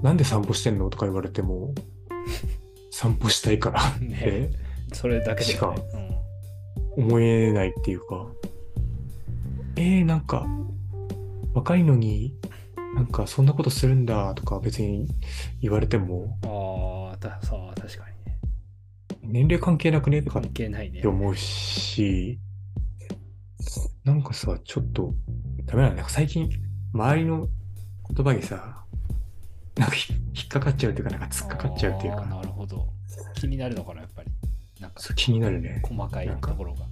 [0.00, 0.02] う。
[0.02, 1.74] なんで散歩してんのとか言われても、
[2.94, 4.16] 散歩したいからっね
[4.88, 6.16] てそれだけで、しかね。
[6.96, 8.28] 思えないっていうか、
[9.74, 10.46] えー、なんか、
[11.54, 12.36] 若いのに、
[12.94, 15.08] なんかそんなことするんだとか別に
[15.60, 17.10] 言われても、うん。
[17.10, 18.38] ああ、だそう、確かにね。
[19.22, 21.08] 年齢関係なくねとかっ関係ないねて。
[21.08, 22.38] 思うし、
[24.04, 25.12] なんかさ、ちょっと、
[25.66, 25.82] ダメ。
[25.82, 26.48] なんか最近、
[26.92, 27.48] 周りの
[28.14, 28.83] 言葉にさ、
[29.76, 32.86] なんかひ引っかかっちゃうっていうか、なんか突っかかっちゃうっていうか、なるほど。
[33.34, 34.30] 気になるのかな、やっぱり。
[34.80, 35.80] なんかそう気になるね。
[35.82, 36.86] 細かいところが。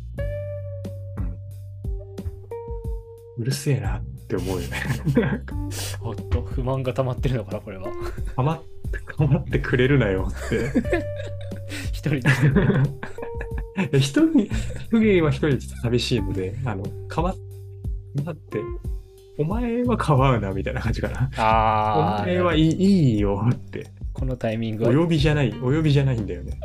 [3.39, 4.83] うるせえなって思うよね。
[5.17, 5.57] なんか
[6.01, 7.91] ほっと不満が溜まってるのかな、これは。
[8.37, 10.71] かまって、かまってくれるなよって。
[11.93, 12.23] 一人で。
[13.99, 14.51] 一人、一
[14.93, 17.35] 人は一人ちょっと寂しいので、あの、かま、
[18.23, 18.59] だって、
[19.43, 21.31] お前はかわうなみたいな感じかな。
[21.37, 23.87] おああ、前はいいいいよって。
[24.13, 24.95] このタイミングおは。
[24.95, 26.61] 呼びじゃない、お呼びじゃないんだよね。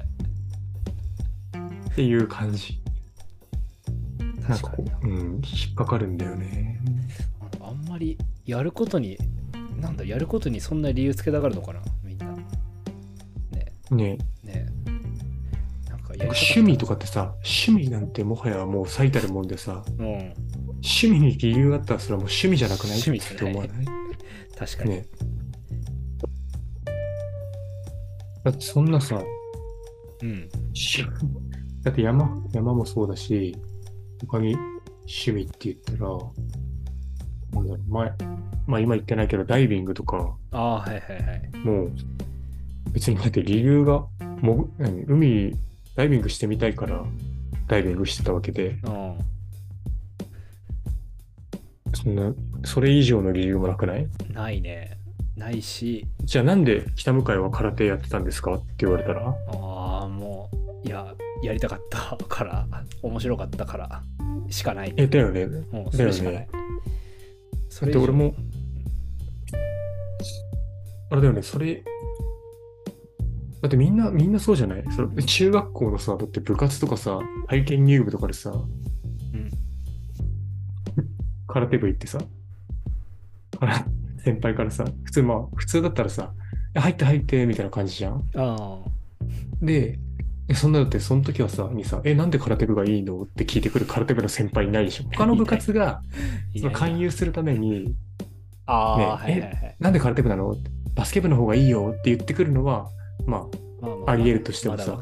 [1.91, 2.79] っていう感じ。
[4.47, 6.79] なんかう、うん、引っかかるんだよね。
[7.59, 9.17] あんまりやることに、
[9.81, 12.27] なんだ、やることにそんな理由つけたがるのかな、みんな。
[13.51, 14.65] ねねね
[15.89, 20.33] なんか趣味とかってさ、趣味なんてもはやもう最たるもんでさ、うん、
[20.88, 23.00] 趣味に理由があったらそれはもう趣味じゃなくない？
[23.02, 23.86] 趣味って思わない？
[24.58, 24.89] 確かに。
[24.91, 25.06] ね
[28.43, 29.21] だってそんなさ、
[30.21, 30.50] うん。
[30.73, 31.04] し
[31.84, 33.56] だって山、山もそうだし、
[34.21, 34.56] 他に
[35.02, 36.00] 趣味って言ったら、
[37.54, 38.12] なんだろう、前、
[38.67, 41.58] まあ今言ってないけど、ダイビングとか、ああ、はいはいはい。
[41.63, 41.91] もう、
[42.93, 44.06] 別にだって理由が、
[44.41, 45.54] も海、
[45.95, 47.04] ダイビングしてみたいから、
[47.67, 49.17] ダイビングしてたわけで、うん。
[52.08, 54.08] そんな、それ以上の理由もなくない？
[54.34, 54.98] ないね。
[55.36, 58.56] ないし、じゃあなんで北向井は空手やってたんですか？
[58.56, 60.50] って言われたら、ああ、も
[60.84, 62.65] う、いや、やりたかった から、
[63.04, 64.04] 面白かったから、
[64.50, 64.93] しかない。
[64.96, 65.48] え、だよね。
[65.72, 66.48] もうそれしかない。
[67.82, 68.34] だって俺も、
[71.12, 71.84] あれだよね、それ、
[73.62, 74.84] だってみんな、みんなそうじゃない？
[74.96, 78.58] それ中学校のさ、だって部活とかさ、体験入部とかでさ、う
[79.38, 79.50] ん
[81.58, 82.20] 空手部行ってさ、
[84.24, 86.34] 先輩からさ、普通まあ、普通だったらさ、
[86.76, 88.24] え入って入って、みたいな感じじゃん。
[88.36, 88.80] あ
[89.62, 89.98] で、
[90.48, 93.24] えそんなだって、その時はさ、にさ、え、なんで空手部がいいの？
[93.24, 95.06] って聞いてくる空手部の先輩いないでしょ。
[95.12, 96.02] 他の部活が、
[96.56, 97.96] その勧誘するために、
[98.67, 99.76] ああ、ねはいはいはい。
[99.80, 100.56] なんで空手部なの？
[100.93, 102.88] バスケ部の方がいいよって言ってくるのは、
[103.26, 103.48] ま
[103.82, 104.98] まあまあ、あり得るとしてもさ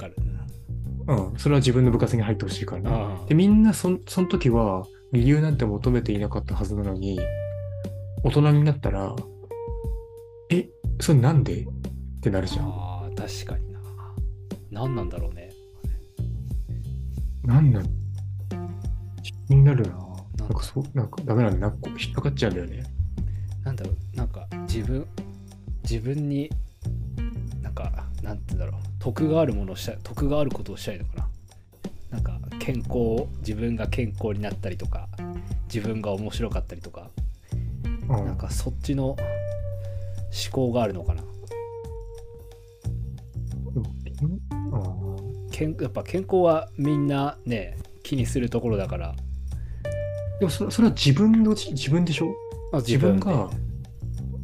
[1.07, 1.15] ま。
[1.15, 2.89] うん、それは自分の部活に入ってほしいからね。
[3.27, 7.17] で、みんなそんその時は理由なんて求めていなかったはずなのに、
[8.23, 9.15] 大人になったら、
[10.51, 10.67] え、
[10.99, 11.61] それなんで？
[11.61, 11.67] っ
[12.21, 12.65] てなるじゃん。
[12.67, 13.79] あー、確かにな。
[14.71, 15.51] 何なんだろうね。
[17.43, 17.83] なんなん？
[19.47, 19.93] 気になるな。
[19.93, 19.99] な
[20.39, 21.69] なんんかそう、なんかダメなんだ。
[21.69, 22.83] なんか引っかかっちゃうんだよね。
[23.63, 25.07] なんだろう、なんか自分、
[25.83, 26.51] 自分に、
[27.61, 31.24] なんか、なんて言うんだろう、得があるものをしたい、得があることをしたいのかな。
[32.11, 35.09] なんか、健康、自分が健康になったりとか、
[35.73, 37.09] 自分が面白かったりとか、
[38.07, 38.25] うん。
[38.25, 39.17] なんかそっちの思
[40.51, 41.23] 考があるのかな？
[41.23, 41.27] で
[43.79, 43.85] も
[44.21, 52.27] うんやっぱ健康はみんなね、気にするところだから、ーでもそれそれは自分の自分でしょ？
[52.71, 53.49] まあ自分が、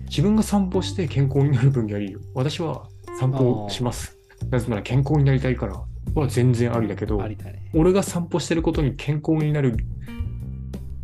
[0.05, 2.19] 自分が散歩して健康になる分にはいいよ。
[2.33, 2.87] 私は
[3.19, 4.17] 散歩します。
[4.49, 5.81] なぜなら健康になりたいから
[6.15, 7.69] は全然ありだけどあ、りだね。
[7.73, 9.77] 俺が散歩してることに健康になる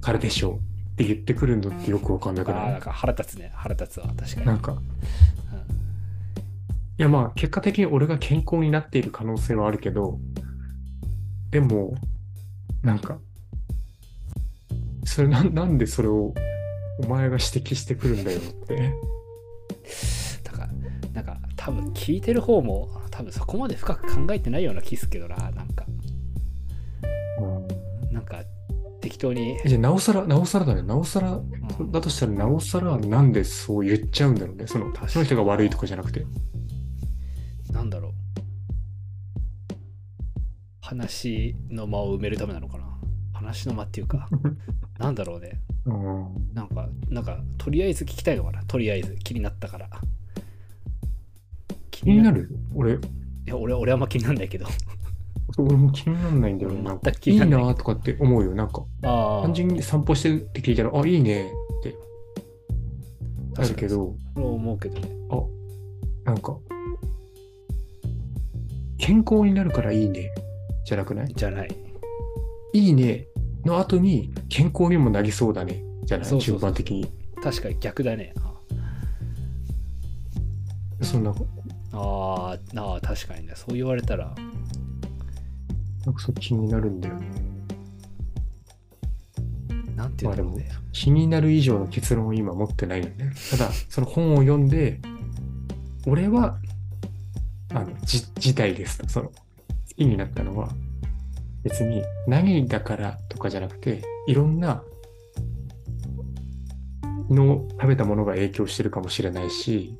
[0.01, 0.59] からでしょうっ
[0.97, 3.51] て言ってくるのってよくわかんなくなないんか腹立つね。
[3.53, 4.81] 腹立つわ確かに、なんか、
[6.97, 10.19] いやまあ結果的に俺が健康になっている可能性はあるけど、
[11.51, 11.95] でも、
[12.81, 13.19] なんか、
[15.05, 16.33] それななんでそれを
[17.03, 18.93] お前が指摘してくるんだよって。
[20.43, 20.69] だから
[21.13, 25.85] なんか多分聞いてる方も多分そこまで深く考えてないような気すけどななんか。
[27.39, 27.45] う
[28.11, 28.13] ん。
[28.13, 28.43] なんか
[29.01, 30.83] 適当に、じゃあなおさら、なおさらだね。
[30.83, 31.91] なおさら、うん。
[31.91, 34.67] だとしたらなおさらなんでそう言っちゃうんだろうね。
[34.67, 36.27] そのその人が悪いとかじゃなくて。
[37.71, 38.11] なんだろう。
[40.81, 42.85] 話の間を埋めるためなのかな。
[43.33, 44.29] 話の間っていうか。
[44.99, 45.59] なんだろうね。
[45.87, 46.53] うん。
[46.53, 48.63] なんかなんかとりあえず聞きたいのかな。
[48.65, 49.89] とりあえず気になったから
[51.97, 52.49] 気気になる？
[52.75, 52.97] 俺、い
[53.45, 54.67] や俺俺あんま気になんないけど。
[55.57, 56.81] 俺も気にならないんだよね。
[56.83, 57.65] なんか全く気いいになんない。
[57.65, 58.53] なとかって思うよ。
[58.53, 61.95] なんか、ああ単純に散歩してるって聞いたら、あ、いいねって。
[63.57, 65.09] あるけど、それは思うけどね。
[65.31, 65.41] あ、
[66.25, 66.55] なんか、
[68.99, 70.29] 健康になるからいいね。
[70.85, 71.33] じゃなくない？
[71.33, 71.75] じゃない。
[72.73, 73.25] いいね
[73.65, 75.81] の後に健康にもなりそうだね。
[76.03, 76.27] じゃない？
[76.27, 77.11] そうそうそう順番的に。
[77.41, 78.33] 確かに逆だね。
[81.01, 81.33] そんな、
[81.97, 84.35] あーあー確かにねそう言われたら
[86.05, 87.27] なんかそう気になるんだよね。
[89.95, 93.33] なんていうんだろうね、気になる以上の結論を今持ってないよね。
[93.49, 95.01] ただ、 その本を読んで、
[96.05, 96.59] 俺は
[97.73, 99.09] あの、じ、自体ですと。
[99.09, 99.33] その、好
[99.95, 100.69] きになったのは、
[101.63, 104.83] 別に何だからとかじゃなくて、いろんな
[107.29, 109.97] の食べたものが影響してるかもしれないし、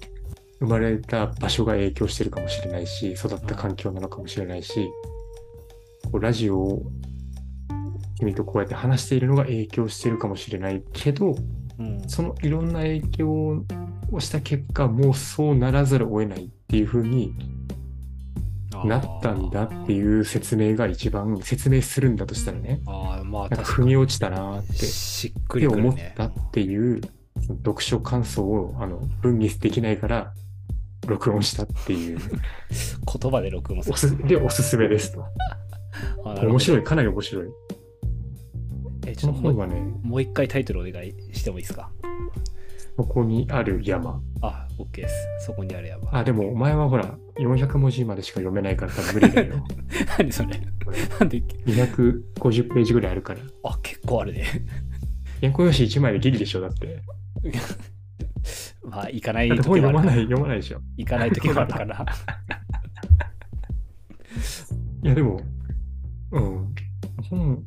[0.59, 4.89] 生まれた場所が影響してるかもしれないし、育った環境なのかもしれないし、
[6.11, 6.91] こうラジオを
[8.19, 11.35] 君とこうやって話しているのが影響してるかもしれないけど、
[11.79, 12.09] うん。
[12.09, 13.65] そのいろんな影響
[14.11, 17.35] をした結果、もうそうならざるを得ないっていう風に
[18.85, 19.95] なったんだってう。
[19.95, 23.65] いう説明が一番説明するんだとしたらね、ああ、まあなんか確かに。
[23.65, 25.89] 腑に落ちたなってしっくってりくるね。
[25.89, 27.01] 思ったっていう
[27.63, 30.33] 読書感想をあの分離できないから
[31.07, 32.19] 録音したっていう
[33.21, 34.27] 言葉で録音する。
[34.27, 35.25] でおすすめですと。
[36.45, 37.47] 面白い、かなり面白い。
[39.07, 41.89] え、ちこょっともうの本はね、もう一回タイトルお願いしてもいいですか？
[42.97, 44.21] ここにある山。
[44.41, 45.15] あ、OK です。
[45.45, 46.09] そこにあるやば。
[46.17, 49.63] あ、でもお前はほら、400文字までしか読めないから多分無理だよ。
[50.17, 50.59] 何それ？
[51.19, 53.39] なんで、250ページぐらいあるから。
[53.63, 54.45] あ、結構あるね。
[55.41, 57.01] 原稿用紙1枚でギリでしょ、だって。
[58.83, 60.79] まあ、行かない時読まない、読まないでしょ。
[60.97, 62.05] 行かない時もあるから。
[65.03, 65.41] いや、でも、
[66.31, 66.75] うん。
[67.29, 67.63] 本、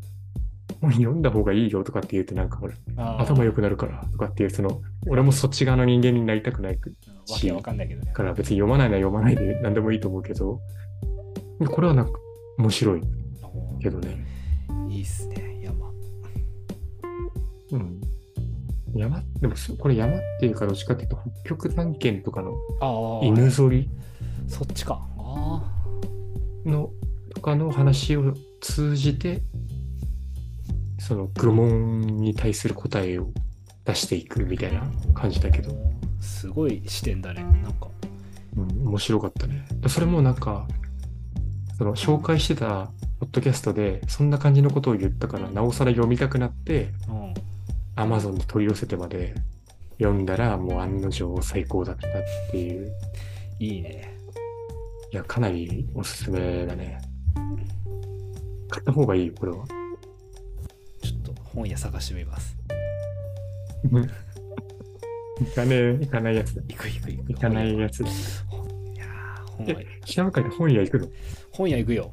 [0.81, 2.75] 本読んだ方がいいよとかって言うとなんかほら、
[3.19, 6.91] 頭良くなるからとかっていう、その、俺もそっち側の人間になりたくないか
[7.31, 8.13] わけわかんないけどね。
[8.17, 10.61] ら別に読まないのは読まないで何でもいいと思うけど、
[11.69, 12.13] これはなんか
[12.59, 13.03] 面白い
[13.81, 14.25] けどね。
[14.89, 15.91] いいっすね、山。
[17.73, 18.01] うん。
[18.95, 23.89] 山、でもそこれ山っていうかどっちかっていうと北極探検とかのああ、犬ぞり？
[24.49, 25.07] そっちか。
[25.19, 25.63] あ
[26.65, 26.91] の
[27.35, 29.43] とかの話を通じて、
[30.99, 33.29] その愚問に対する答えを
[33.85, 34.83] 出していくみたいな
[35.15, 35.75] 感じだけど、あ、
[36.23, 37.43] すごい視点だね。
[37.43, 37.89] なんか。
[38.57, 39.65] うん、面白かったね。
[39.87, 40.67] それもなんか、
[41.79, 47.35] その紹介してたポッドキャストでそんな感じのことを言ったから、なおさら読みたくなって、うん。
[48.01, 49.35] Amazon で取り寄せてまで
[49.99, 52.11] 読んだら、もう案の定最高だったっ
[52.51, 52.91] ていう。
[53.59, 54.17] いいね。
[55.13, 56.99] いや、かなりおすすめだね。
[58.71, 59.67] 買った方がいいよ、これは。
[61.03, 62.57] ちょっと本屋探してみます。
[63.83, 64.07] 行
[65.55, 66.63] かねえ、行かないやつだ。
[66.69, 67.33] 行く行く行く。
[67.33, 68.09] 行かないやつだ。
[68.09, 68.13] い
[68.97, 71.09] やー本屋え、北向かいで本屋行くの？
[71.53, 72.13] 本屋行くよ。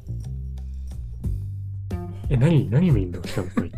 [2.28, 3.22] え、何、何見んの？
[3.22, 3.72] 北向かい。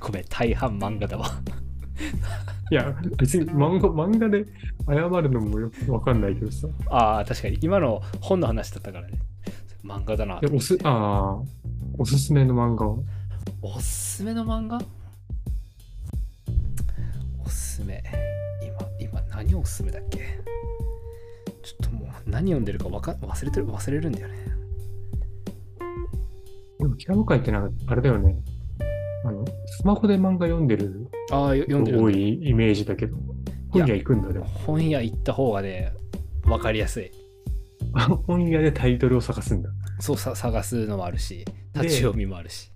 [0.00, 1.26] ごめん、大半漫画だわ。
[2.70, 4.44] いや、別に漫画、漫画で
[4.86, 6.66] 謝るのもよくわかんないけどさ。
[6.88, 7.58] ああ、確かに。
[7.60, 9.18] 今の本の話だったからね。
[9.84, 10.46] 漫画だなえ、。
[10.46, 11.42] おす、ああ、
[11.98, 12.96] おすすめの漫画は？
[13.60, 14.78] おすすめの漫画？
[17.44, 18.02] おすすめ。
[18.62, 20.18] 今、今何おすすめだっけ？
[21.62, 24.34] ちょっともう何読んでるかわか忘れてる、忘れるんだよね。
[26.78, 28.36] でも北向かいってなんか、あれだよね。
[29.24, 32.02] あの、スマホで漫画読んでるあ読んでる。
[32.02, 33.16] 多いイメージだけど、
[33.70, 34.44] 本屋行くんだでも。
[34.44, 35.92] 本屋行った方がね、
[36.44, 37.10] わかりやすい。
[38.26, 39.70] 本屋でタイトルを探すんだ。
[40.00, 42.70] そうさ探すのもあるし、立ち読みもあるし。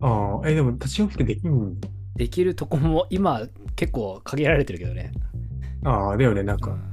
[0.00, 1.80] ああ、え、でも立ち読みってできん
[2.16, 3.46] できるとこも今
[3.76, 5.12] 結構限られてるけどね。
[5.84, 6.90] ああ、だよね、なんか、うん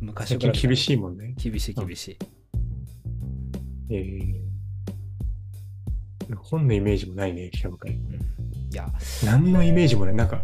[0.00, 1.34] 昔最近厳しいもんね。
[1.36, 2.18] 厳しい厳しい。
[3.90, 4.47] えー
[6.36, 7.98] 本のイメージもないね、北向かい。
[8.74, 8.88] や、
[9.24, 10.14] 何のイメージもない。
[10.14, 10.42] なんか、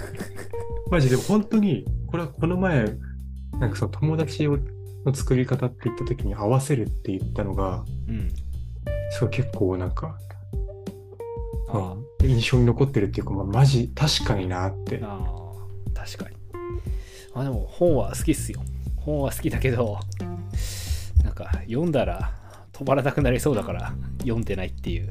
[0.90, 2.96] マジで本当に、これはこの前、
[3.58, 4.58] なんかその友達を
[5.04, 8.30] の作り方って言った時に合わせるって言ったのが、うん。
[9.10, 10.16] すごい結構なんか、
[11.68, 14.98] あうん印象に残ってるっていうか、まあ、マジ確かになって。
[15.02, 16.36] あー確かに。
[17.34, 18.62] あでも本は好きっすよ。
[18.96, 19.98] 本は好きだけど、
[21.22, 22.32] なんか読んだら
[22.74, 25.10] 止まらなくなりそうだから読んでないっていう。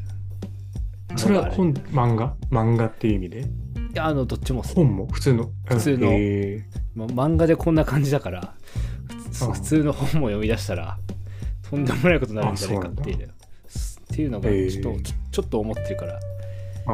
[1.15, 2.35] それは本、漫画？
[2.51, 3.41] 漫画っていう意味で？
[3.41, 3.45] い
[3.93, 5.07] や、あの、どっちも本も？
[5.07, 5.49] 普通の？
[5.65, 6.07] 普通の。
[6.11, 8.53] へま漫画でこんな感じだから、
[9.31, 10.97] 普通の本も読み出したら、
[11.69, 13.27] とんでもないことになるんじゃないかっていう。
[13.27, 16.91] っていうのがちょっと、ちちょっと思ってるから、ー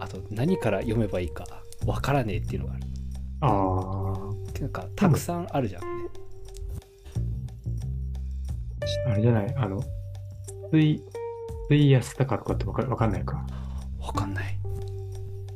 [0.00, 0.04] あ。
[0.04, 1.44] あと何から読めばいいか
[1.86, 2.82] わからねえっていうのがある。
[3.40, 3.46] あ。
[4.58, 4.60] あ。
[4.60, 5.88] なんかたくさんあるじゃんね。
[9.06, 9.10] あ。
[9.12, 9.82] あれじゃないあの、
[10.72, 11.00] 水、
[11.70, 13.46] 水安高とかってわかわかんないか。
[14.00, 14.58] わかんない。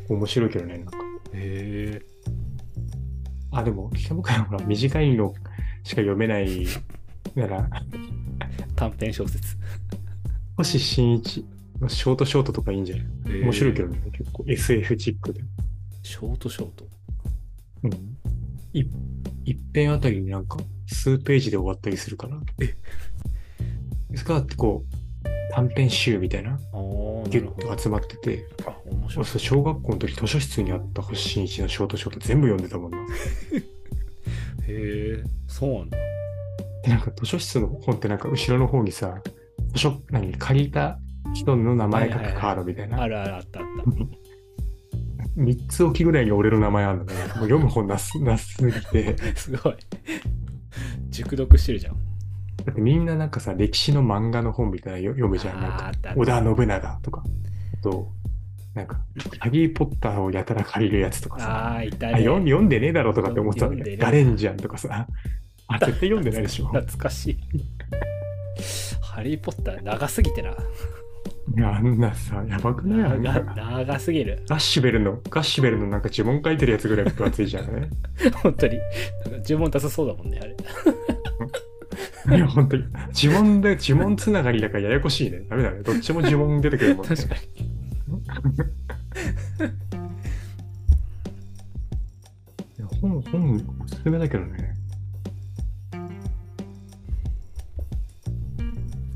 [0.08, 0.96] 面白いけどね、なんか。
[1.34, 2.02] へえ。
[3.52, 5.34] あ、でも、北向かいはほら、短いの
[5.82, 6.66] しか読めない
[7.34, 7.68] なら、
[8.76, 9.56] 短編小説。
[10.56, 11.44] 星新一
[11.80, 13.02] のショートショートとかいいんじゃな
[13.34, 13.42] い？
[13.42, 15.40] 面白いけどね、結構 SF チックで。
[16.02, 16.86] ショートショート。
[17.84, 17.92] うん。
[18.72, 18.84] い
[19.44, 22.38] 一編あたりになんか数ページで終わったりするから。
[22.60, 22.74] え
[24.16, 24.96] それからってこう、
[25.52, 26.58] 短編集みたいな、
[27.28, 29.26] ギュッと集まってて、あ、面白い。
[29.26, 32.98] 小学校の時図書室にあった星新一のショートショート全部読んでたもんな。
[34.68, 35.98] へえ、そうなんだ。
[36.82, 39.22] でなんか図書室の本ってなんか後ろの方にさ、
[39.72, 40.98] 図書、何、借りた
[41.34, 43.02] 人の名前書くカードみたいな。
[43.02, 45.40] あるあるあったあった。
[45.40, 47.12] 3つ置きぐらいに俺の名前あるのね。
[47.12, 49.16] もう読む本なすなすぎて。
[49.36, 49.76] すごい。
[51.10, 52.05] 熟読してるじゃん。
[52.76, 55.60] だってみんななんかさ、歴史の漫画の本みたいなのよ読むじゃん。
[55.60, 57.22] なんか織田信長とか。
[57.80, 58.08] あと、
[58.74, 58.98] なんか、
[59.38, 61.50] ハリー・ポッターをやたら借りるやつとかさ。
[61.50, 62.18] ああ、いたあね。
[62.18, 65.06] 読ん読んでねえだろうとかって思ってたんだけど、ねガレンジャンとかさ。
[65.68, 66.66] あ、絶対読んでないでしょ。
[66.74, 67.38] 懐かしい。
[69.00, 70.50] ハリー・ポッター長すぎてな。
[70.50, 70.54] い
[71.58, 73.20] や、あんなさ、やばくない？
[73.20, 74.42] 長長すぎる。
[74.48, 77.88] ガッシュベルの、ガッシュベルのなんか呪文書いてるやつぐらい分厚いじゃんね。
[78.42, 78.76] 本当に。
[78.76, 80.54] なんか呪文出さそうだもんね、あれ。
[82.28, 82.84] いや、本当に。
[83.14, 85.42] 呪文で、呪文つながりだからややこしいね。
[85.48, 85.82] ダメだね。
[85.82, 87.14] どっちも呪文出てくるもんね。
[87.16, 87.40] 確かに。
[92.78, 94.74] いや本、本、おすすめだけどね。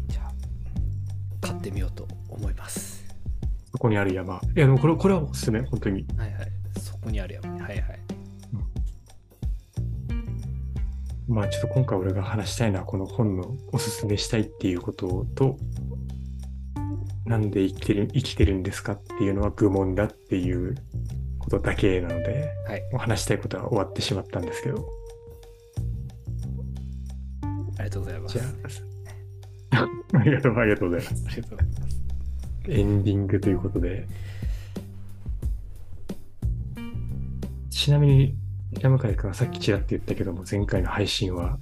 [0.09, 0.33] じゃあ、
[1.41, 3.05] 買ってみようと思います。
[3.73, 4.37] そこにある山。
[4.37, 6.07] いや、でもこれ、これはおすすめ、本当に。
[6.17, 6.53] はいはい。
[6.79, 7.51] そこにあるよね。
[7.63, 8.00] はいはい。
[11.31, 15.57] まあ、ちょっと今回俺が話したいのは、この本のおすすめしたいっていうことと、
[17.25, 20.75] なんで生きてる、生きてるんですかっていうのは愚問だっていう
[21.39, 22.83] ことだけなので、はい。
[22.99, 24.85] 話したいことは終わってしまったんですけど、
[27.79, 28.33] ありがとうございます。
[28.33, 29.87] じゃあ、
[30.19, 31.25] ありがとう、ありがとうございます。
[31.29, 32.01] ありがとうございます。
[32.71, 34.09] エンディングということで。
[37.71, 38.35] ちなみに、
[38.79, 41.59] 山海君はさっきちらっと言ったけども、前回の配信は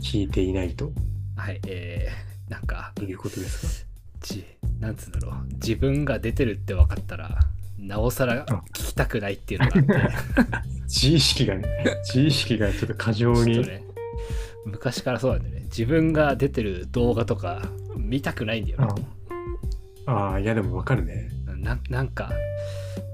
[0.00, 0.90] 聞いていないと
[1.36, 1.60] はい。
[1.66, 3.86] えー、なんか、いうことです
[4.22, 4.44] じ、
[4.80, 5.54] なんつうんだろう。
[5.54, 7.40] 自分が出てるって分かったら、
[7.78, 10.44] なおさら聞きたくないっていうのがあって。
[10.44, 11.64] か 自意識がね、
[12.04, 13.60] 自意識がちょっと過剰に。
[13.60, 13.82] ね、
[14.64, 15.62] 昔からそうなんだよね。
[15.64, 18.94] 自分が出てる動画とか見たくないんだよな。
[20.06, 21.30] ああ、いやでもわかるね。
[21.58, 22.32] ななんか、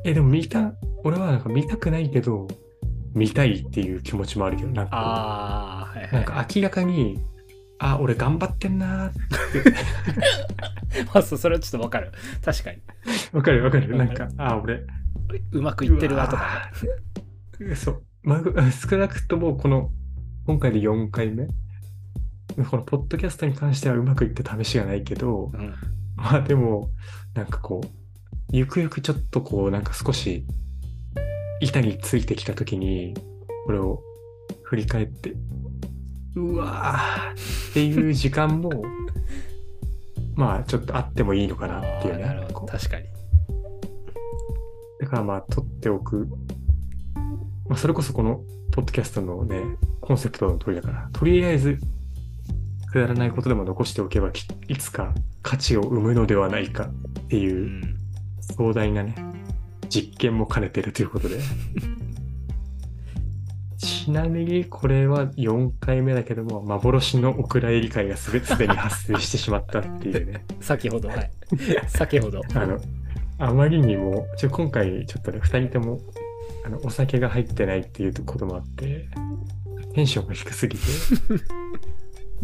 [0.05, 2.49] え、でも見た、俺はなんか見たくないけど、
[3.15, 6.13] 見たいっていう気持ちもあるけど、なんかはいはい。
[6.13, 7.19] なんか明らかに、
[7.79, 9.71] あ、俺頑張ってんなーって
[11.13, 12.13] まあ、そうそれはちょっと分かる。
[12.45, 12.79] 確かに。
[13.33, 13.93] わかるわかる。
[13.93, 14.85] わかるなんか、あ、俺、
[15.53, 16.71] うまくいってるなとか
[17.61, 17.75] ね。
[17.75, 18.03] そう。
[18.23, 19.91] まあ、少なくともこの、
[20.47, 21.47] 今回で4回目。
[22.69, 25.75] このポッドキャストに関してはうまくいって試しがないけど、うん。
[26.17, 26.91] まあでも、
[27.35, 27.89] なんかこう、
[28.53, 30.45] ゆくゆくちょっとこう、なんか少し、
[31.61, 33.15] 板についてきたときに、
[33.67, 34.03] これを
[34.63, 35.35] 振り返って、
[36.37, 38.71] うわーっていう時間も、
[40.35, 43.05] まあちょっとあってもいいのかなっていうあーなるほど確かに。
[45.01, 46.29] だからまあ取っておく。
[47.69, 48.43] まあそれこそこの
[48.73, 49.61] ポッドキャストのね、
[50.01, 51.79] コンセプトの通りだから、とりあえず
[52.91, 57.41] くだらないことでも残しておけばきいつか価値を生むのではないかってう。
[57.41, 58.01] いうん
[58.57, 59.15] 壮大なね、
[59.91, 61.41] 実験も兼ねてるということで。
[63.77, 70.45] ちなみにこれは4回目だけども、幻のお蔵入り会がすべすでに発生してしまったっていうね。
[70.61, 71.31] 先ほど、はい。
[71.89, 72.43] 先ほど。
[72.55, 72.79] あの、
[73.39, 76.01] あまりにも、ちょ今回ちょっとね、2人とも
[76.65, 79.09] あのお酒が入ってないっていうこともあって、
[79.95, 80.85] テンションが低すぎて、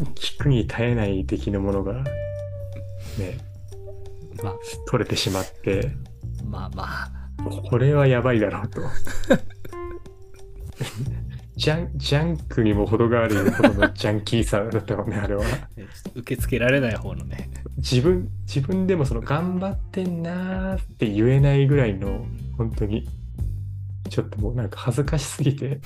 [0.16, 2.02] 聞くに耐えない出来のものが、
[3.18, 3.38] ね、
[4.42, 4.54] まあ、
[4.86, 5.92] 取れてしまって、
[6.44, 7.15] まあまあ。
[7.68, 8.80] これはやばいだろうと。
[11.56, 15.42] ジャンジャンクにも程があるほどのジャンキーさだったもんね、あれは。
[16.14, 17.50] 受け付けられない方のね。
[17.78, 22.26] 自分、自分でもその頑張ってんなーって言えないぐらいの、
[22.58, 23.08] 本当に、
[24.10, 25.80] ちょっともうなんか恥ずかしすぎて、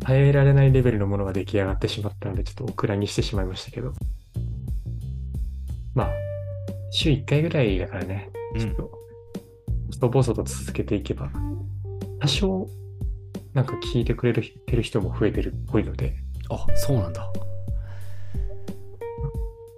[0.00, 3.92] 耐えられないレベルのものが出来上がってしまったので、ちょっとオクラにしてしまいましたけど。
[5.94, 6.10] まあ、
[6.90, 9.01] 週1回ぐらいだからね、ちょっと、
[10.00, 11.30] 細々と続けていけば、
[12.20, 12.68] 多少、
[13.52, 16.16] なんか聞いてくれるてる人も増えてるっぽいので、
[16.48, 17.30] あ、そうなんだ。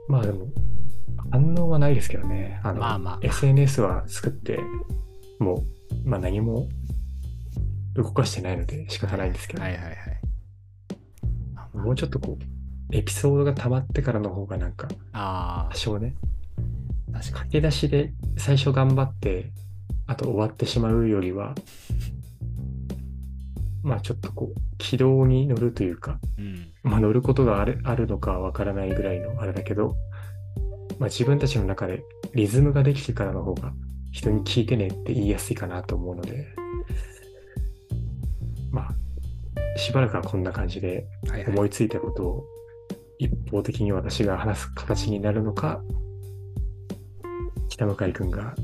[0.09, 0.47] まあでも、
[1.31, 2.61] 反応はないですけどね。
[2.63, 3.19] あの、まあまあ。
[3.23, 4.59] SNS は作って、
[5.39, 5.65] も
[6.05, 6.69] う、まあ何も
[7.95, 9.97] 動かしてないので仕方ないんですけど、はいはいはい。
[11.77, 16.15] もうちょっとこう、エピソードが溜まってからの方がなんか、あ多少ね、
[17.13, 19.51] あ、確か駆け出しで最初頑張って、
[20.07, 21.55] あと終わってしまうよりは、
[23.83, 26.73] まあちょっとこう、軌道に乗るというか、うん。
[26.83, 29.97] まあ乗ることがあるあるのかわからないぐらいのあれだけど、
[30.99, 32.03] まあ自分たちの中で
[32.35, 33.73] リズムができてからの方が
[34.13, 36.47] 人に聞いてねって言いやすいかなと思うので、
[38.71, 41.07] まあ、しばらくはこんな感じで。
[41.49, 42.45] 思いついたことを
[43.19, 45.81] 一方的に私が話す形になるのか、
[47.69, 48.55] 北向井くんが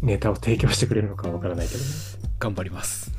[0.00, 1.86] ネタを提供してくれるのかわからないけどね。
[2.38, 3.10] 頑張ります。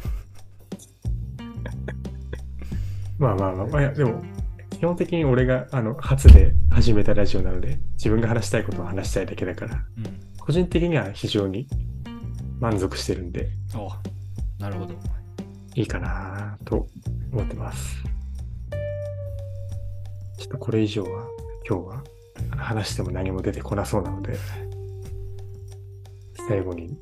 [3.20, 4.24] まあまあまあ、まあ、いやでも、
[4.72, 10.06] 基本的に俺があの初で始めたラジオなので、自分が話したいことを話したいだけだから、うん。
[10.40, 11.68] 個人的には非常に
[12.60, 13.90] 満足してるんで、お
[14.62, 14.94] なるほど。
[15.76, 16.88] いいかなと
[17.32, 18.04] 思ってます。
[20.38, 21.28] ちょっとこれ以上は、
[21.68, 22.04] 今日は
[22.58, 24.38] 話しても何も出てこなそうなので、
[26.50, 26.98] 最後に、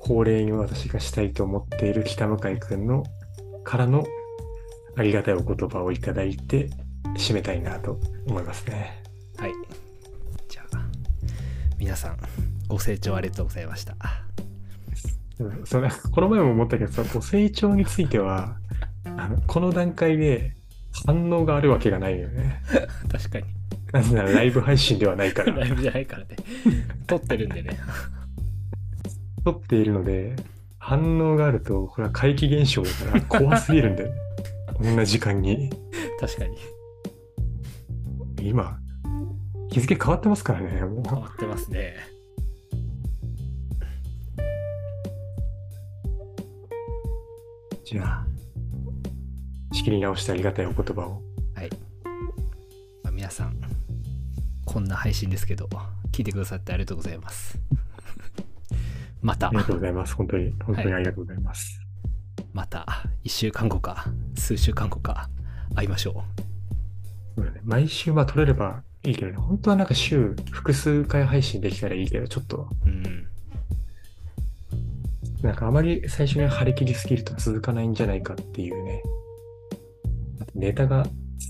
[0.00, 3.04] 恒例に私がしたいと思っている北向井くんの
[3.62, 4.04] からの
[4.96, 6.68] ありがたいお言葉をいただいて
[7.16, 9.00] 締めたいなと思いますね。
[9.36, 9.52] はい。
[10.48, 10.84] じゃあ、
[11.78, 12.18] 皆さん、
[12.66, 13.94] ご清聴ありがとうございました。
[15.38, 18.56] うんそのこの前も思ったけどさ、ご成長については、
[19.16, 20.56] あのこの段階で
[21.06, 22.60] 反応があるわけがないよね。
[23.08, 23.44] 確かに。
[23.92, 25.52] なぜならライブ配信ではないから。
[25.60, 26.36] ライブじゃないからね。
[27.06, 27.78] 撮ってるんでね。
[29.44, 30.36] 撮っているので、
[30.78, 34.16] 反応があると、これは怪奇現象だから怖すぎるんだよね。
[34.74, 35.70] こんな時間に。
[36.18, 36.56] 確かに。
[38.48, 38.78] 今、
[39.70, 40.82] 日付変わってますからね。
[40.84, 41.94] も変わってますね。
[47.82, 48.26] うじゃあ、
[49.72, 51.22] 仕切り直してありがたいお言葉を。
[51.54, 51.70] はい。
[53.04, 53.56] まあ、皆さん、
[54.64, 55.68] こんな配信ですけど、
[56.10, 57.58] 聞いてくださってありがとうございます。
[59.22, 59.48] また。
[59.48, 60.14] あり、がとうございます。
[60.14, 61.80] 本当に、本当にありがとうございます。
[62.52, 64.04] また、1週間後か、
[64.36, 65.30] 数週間後か、
[65.74, 66.24] 会いましょ
[67.36, 67.60] そうだね。
[67.64, 72.88] 毎週は撮れればいいけどね、本当はなんか週複数回配信できたらいいけど、ちょっと、う。
[72.88, 73.26] うん。
[75.42, 79.02] なんかあまり最初に張り切りすぎると続かないんじゃないかっていうね、
[80.54, 81.06] ネタが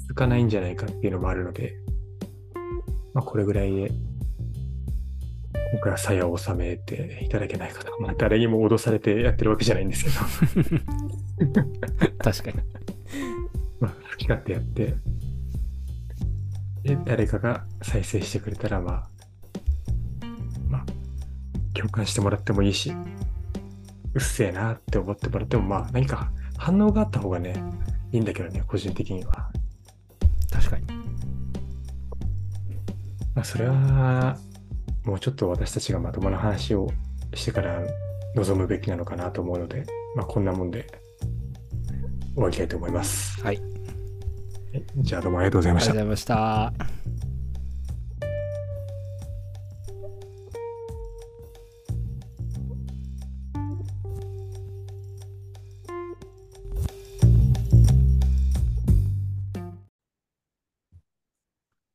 [0.07, 1.75] 続かないんじゃないかっていうのもあるので、
[3.13, 3.93] まあこれぐらいで、
[5.73, 7.99] 今回は鞘を収めていただけないかと。
[7.99, 11.63] まあ誰にも脅されてやってるわけじゃないんですけど、
[12.23, 12.59] 確かに。
[13.81, 14.95] まあ好き勝手やって、
[16.83, 19.09] で、誰かが再生してくれたら、まあ、
[20.69, 20.87] まあ、
[21.73, 22.93] 共感してもらってもいいし、
[24.13, 27.55] うっせえなって思ってもらっても、まあ、何か反応があった方がね、
[28.11, 29.51] いいんだけどね、個人的には。
[30.51, 30.87] 確かに。
[33.35, 34.37] まあ、それは、
[35.05, 36.89] もうちょっと私たちがまともな話を
[37.35, 37.83] してから
[38.35, 39.85] 臨むべきなのかなと思うので、
[40.17, 40.87] まあ、こんなもんで
[42.35, 43.43] 終わりたいと思います。
[43.43, 43.57] はい。
[43.57, 43.73] はい
[44.97, 47.03] じゃあ、どうもありがとうございあましたりがとうございました。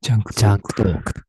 [0.02, 1.27] ジャンクジャンクトーク。